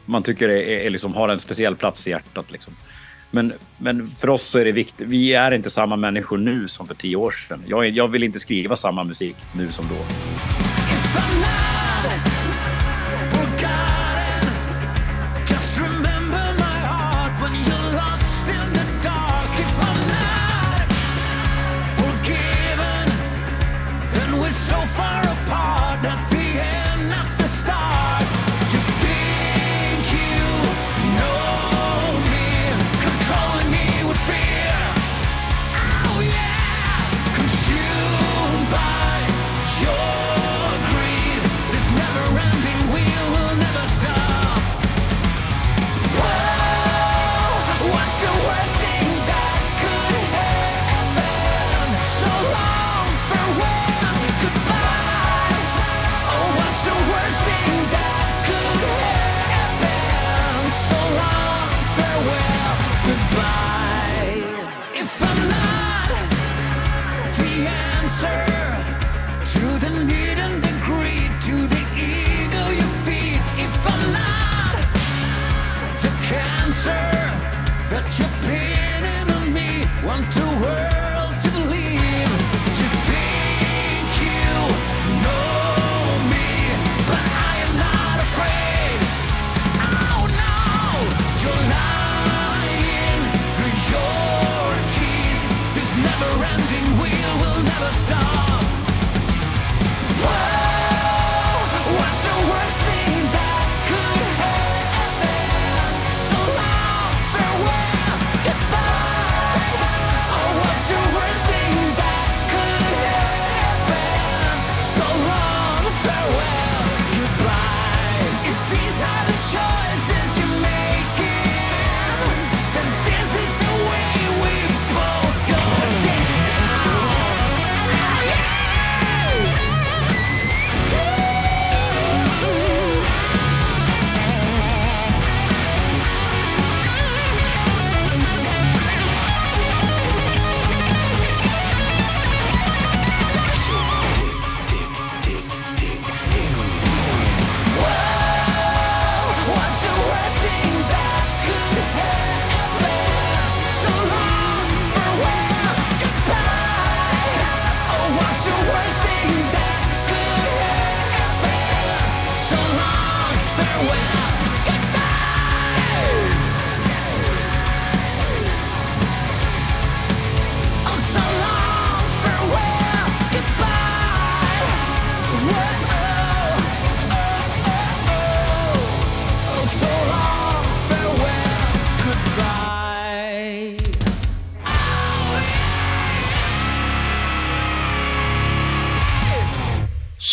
man 0.06 0.22
tycker 0.22 0.48
är, 0.48 0.86
är 0.86 0.90
liksom 0.90 1.14
har 1.14 1.28
en 1.28 1.40
speciell 1.40 1.76
plats 1.76 2.06
i 2.06 2.10
hjärtat 2.10 2.52
liksom. 2.52 2.76
Men 3.30 3.52
men 3.78 4.10
för 4.18 4.30
oss 4.30 4.42
så 4.42 4.58
är 4.58 4.64
det 4.64 4.72
viktigt. 4.72 5.08
Vi 5.08 5.34
är 5.34 5.50
inte 5.54 5.70
samma 5.70 5.96
människor 5.96 6.38
nu 6.38 6.68
som 6.68 6.86
för 6.86 6.94
10 6.94 7.16
år 7.16 7.30
sedan. 7.30 7.62
Jag 7.66 7.88
jag 7.88 8.08
vill 8.08 8.22
inte 8.22 8.40
skriva 8.40 8.76
samma 8.76 9.04
musik 9.04 9.36
nu 9.52 9.72
som 9.72 9.84
då. 9.88 9.94
If 9.94 11.16
I'm 11.16 11.40
not 11.40 11.75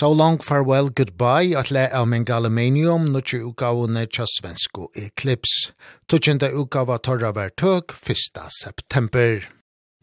So 0.03 0.11
long, 0.11 0.37
farewell, 0.39 0.89
goodbye, 0.89 1.55
at 1.57 1.71
le 1.71 1.87
av 1.87 2.09
min 2.11 2.25
galamenium, 2.25 3.05
nutje 3.13 3.37
utgavene 3.39 4.01
tja 4.11 4.25
svensko 4.27 4.89
Eclipse. 4.99 5.71
Tutjende 6.11 6.49
utgava 6.51 6.97
torra 6.99 7.29
var 7.31 7.53
tøk, 7.55 7.95
1. 8.11 8.41
september. 8.51 9.47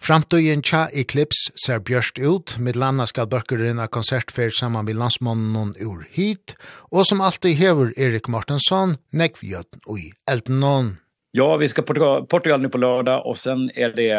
Framtøyen 0.01 0.65
tja 0.65 0.87
Eclipse 0.97 1.53
ser 1.67 1.85
bjørst 1.85 2.17
ut, 2.17 2.57
med 2.57 2.81
landa 2.81 3.05
skal 3.13 3.29
bøkkeren 3.29 3.85
av 3.85 3.93
konsertfer 3.93 4.49
saman 4.49 4.89
med 4.89 4.97
landsmannen 4.97 5.77
ur 5.77 6.09
hit, 6.17 6.57
og 6.89 7.05
som 7.05 7.21
alltid 7.21 7.61
hever 7.61 7.93
Erik 8.01 8.33
Martensson, 8.33 8.97
nekvjøten 9.13 9.85
ui 9.85 10.15
eldenon. 10.25 10.95
Ja, 11.37 11.53
vi 11.61 11.69
ska 11.69 11.83
Portugal, 11.83 12.25
Portugal 12.25 12.63
nu 12.63 12.73
på 12.73 12.79
lördag 12.79 13.27
och 13.27 13.37
sen 13.37 13.71
är 13.75 13.89
det 13.89 14.17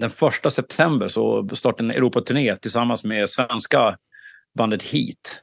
den 0.00 0.10
första 0.10 0.50
september 0.50 1.08
så 1.08 1.48
startar 1.52 1.84
en 1.84 1.90
Europa-turné 1.90 2.56
tillsammans 2.56 3.04
med 3.04 3.30
svenska 3.30 3.96
bandet 4.54 4.82
Heat. 4.82 5.42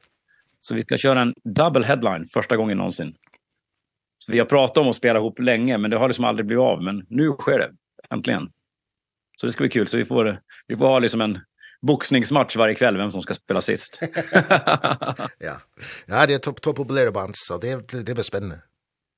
Så 0.60 0.76
vi 0.76 0.82
ska 0.82 0.97
köra 0.97 1.22
en 1.22 1.34
double 1.43 1.86
headline 1.86 2.28
första 2.34 2.57
gången 2.57 2.78
någonsin. 2.78 3.16
Så 4.20 4.32
vi 4.32 4.39
har 4.39 4.45
pratat 4.45 4.78
om 4.78 4.88
att 4.88 4.95
spela 4.95 5.20
ihop 5.20 5.39
länge, 5.39 5.78
men 5.78 5.91
det 5.91 5.97
har 5.97 6.07
liksom 6.07 6.26
aldrig 6.26 6.45
blivit 6.45 6.62
av. 6.62 6.84
Men 6.84 7.05
nu 7.10 7.32
sker 7.32 7.60
det, 7.60 7.72
äntligen. 8.10 8.51
Så 9.38 9.45
det 9.45 9.51
ska 9.51 9.62
bli 9.62 9.70
kul. 9.70 9.88
Så 9.88 9.97
vi 9.97 10.05
får, 10.05 10.41
vi 10.68 10.78
får 10.78 10.88
ha 10.88 10.99
liksom 10.99 11.22
en 11.22 11.39
boxningsmatch 11.82 12.55
varje 12.55 12.76
kväll 12.76 12.97
vem 12.97 13.12
som 13.12 13.22
ska 13.22 13.34
spela 13.34 13.62
sist. 13.62 13.99
ja. 15.39 15.62
Ja, 16.05 16.26
det 16.28 16.34
är 16.34 16.38
topp 16.38 16.62
top 16.62 16.76
populära 16.76 17.12
band 17.12 17.34
så 17.36 17.57
det 17.57 17.88
det 17.91 18.14
blir 18.14 18.24
spännande. 18.24 18.62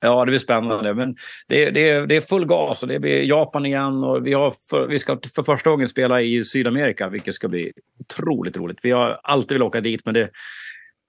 Ja, 0.04 0.26
det 0.26 0.32
blir 0.32 0.40
spännande 0.40 0.94
men 0.94 1.16
det 1.48 1.72
det 1.72 1.90
är 1.90 2.08
det 2.08 2.16
är 2.16 2.22
full 2.22 2.46
gas 2.46 2.84
och 2.84 2.90
det 2.90 3.00
blir 3.00 3.24
Japan 3.24 3.66
igen 3.66 4.04
och 4.04 4.28
vi 4.28 4.34
har 4.34 4.54
för, 4.70 4.88
vi 4.88 5.00
ska 5.00 5.20
för 5.36 5.44
första 5.44 5.70
gången 5.70 5.90
spela 5.90 6.22
i 6.22 6.44
Sydamerika 6.44 7.10
vilket 7.10 7.36
ska 7.36 7.48
bli 7.48 7.72
otroligt 8.00 8.58
roligt. 8.58 8.78
Vi 8.82 8.92
har 8.92 9.20
alltid 9.24 9.56
vill 9.56 9.64
åka 9.64 9.82
dit 9.82 10.02
men 10.06 10.14
det 10.14 10.30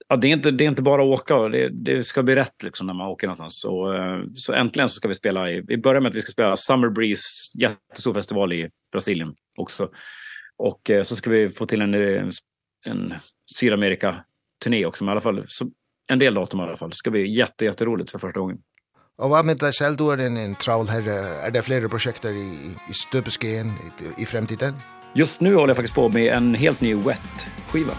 ja 0.07 0.15
det 0.15 0.27
är 0.27 0.31
inte 0.31 0.51
det 0.51 0.63
är 0.63 0.67
inte 0.67 0.81
bara 0.81 1.01
att 1.01 1.19
åka 1.19 1.37
det 1.37 1.69
det 1.69 2.03
ska 2.03 2.23
bli 2.23 2.35
rätt 2.35 2.63
liksom 2.63 2.87
när 2.87 2.93
man 2.93 3.07
åker 3.07 3.27
någonstans 3.27 3.59
så 3.59 3.95
så 4.35 4.53
äntligen 4.53 4.89
så 4.89 4.95
ska 4.95 5.07
vi 5.07 5.13
spela 5.13 5.51
i 5.51 5.61
vi 5.67 5.77
börjar 5.77 6.01
med 6.01 6.09
att 6.09 6.15
vi 6.15 6.21
ska 6.21 6.31
spela 6.31 6.55
Summer 6.55 6.89
Breeze 6.89 7.27
jättestor 7.59 8.13
festival 8.13 8.53
i 8.53 8.69
Brasilien 8.91 9.35
också. 9.57 9.89
Och 10.57 10.91
så 11.03 11.15
ska 11.15 11.29
vi 11.29 11.49
få 11.49 11.65
till 11.65 11.81
en 11.81 11.93
en 12.85 13.13
Sydamerika 13.55 14.23
turné 14.63 14.85
också 14.85 15.03
men 15.03 15.09
i 15.09 15.11
alla 15.11 15.21
fall 15.21 15.45
så 15.47 15.69
en 16.07 16.19
del 16.19 16.33
datum 16.33 16.59
i 16.59 16.63
alla 16.63 16.77
fall. 16.77 16.89
Det 16.89 16.95
ska 16.95 17.11
bli 17.11 17.35
jätte 17.37 17.65
jätteroligt 17.65 18.11
för 18.11 18.19
första 18.19 18.39
gången. 18.39 18.57
Og 19.21 19.29
hva 19.29 19.43
med 19.45 19.59
deg 19.61 19.75
selv, 19.77 19.97
du 19.99 20.07
er 20.09 20.23
en, 20.25 20.37
en 20.41 20.55
travel 20.57 20.89
her, 20.89 21.05
er 21.45 21.51
det 21.53 21.61
flere 21.67 21.89
prosjekter 21.89 22.33
i, 22.33 22.73
i 22.89 22.95
støpeskeen 22.97 23.75
i, 23.77 23.91
i 24.23 24.25
fremtiden? 24.25 24.79
Just 25.13 25.41
nu 25.41 25.53
håller 25.53 25.69
jag 25.69 25.77
faktiskt 25.77 25.95
på 25.95 26.09
med 26.09 26.33
en 26.33 26.55
helt 26.55 26.81
ny 26.81 26.95
wet-skiva 26.95 27.93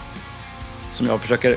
som 0.91 1.07
jag 1.07 1.21
försöker 1.21 1.55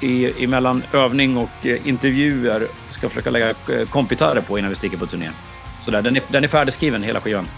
i, 0.00 0.44
emellan 0.44 0.82
övning 0.92 1.36
och 1.36 1.66
intervjuer 1.84 2.66
ska 2.90 3.08
försöka 3.08 3.30
lägga 3.30 3.54
kompitörer 3.90 4.40
på 4.40 4.58
innan 4.58 4.70
vi 4.70 4.76
sticker 4.76 4.96
på 4.96 5.06
turnén. 5.06 5.32
Så 5.82 5.90
där, 5.90 6.02
den 6.02 6.16
är, 6.16 6.22
den 6.28 6.44
är 6.44 6.48
färdigskriven 6.48 7.02
hela 7.02 7.20
skivan. 7.20 7.48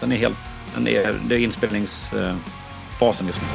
Den 0.00 0.12
är 0.12 0.16
helt, 0.16 0.36
den 0.74 0.88
är, 0.88 1.20
det 1.28 1.34
är 1.34 1.38
inspelningsfasen 1.38 3.26
just 3.26 3.40
nu. 3.42 3.48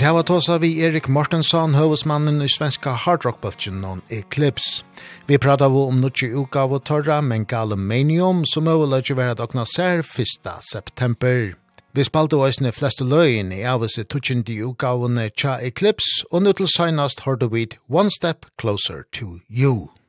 Vi 0.00 0.06
hava 0.06 0.22
tåsa 0.22 0.54
vi 0.58 0.78
Erik 0.80 1.10
Mortensson, 1.12 1.74
høvesmannen 1.76 2.40
i 2.40 2.46
svenska 2.48 2.94
hardrockbølgen 3.02 3.82
non 3.82 3.98
Eclipse. 4.08 4.80
Vi 5.28 5.36
prata 5.36 5.68
vi 5.68 5.82
om 5.90 5.98
nutje 6.00 6.30
uka 6.32 6.62
av 6.64 6.78
torra, 6.88 7.18
men 7.20 7.44
galumenium, 7.44 8.46
som 8.48 8.70
øveløgje 8.72 9.18
vera 9.18 9.36
dokna 9.36 9.66
ser 9.68 10.00
1. 10.00 10.48
september. 10.72 11.52
Vi 11.92 12.08
spalte 12.08 12.40
òsne 12.40 12.72
fleste 12.72 13.04
løyen 13.04 13.52
i 13.52 13.60
avise 13.60 14.08
tutsjindi 14.08 14.62
utgavene 14.64 15.28
tja 15.36 15.58
Eclipse, 15.60 16.24
og 16.32 16.48
nu 16.48 16.56
til 16.56 16.72
seinast 16.78 17.26
hørte 17.28 17.52
vi 17.52 17.68
One 17.90 18.10
Step 18.10 18.48
Closer 18.56 19.04
to 19.12 19.36
You. 19.50 19.99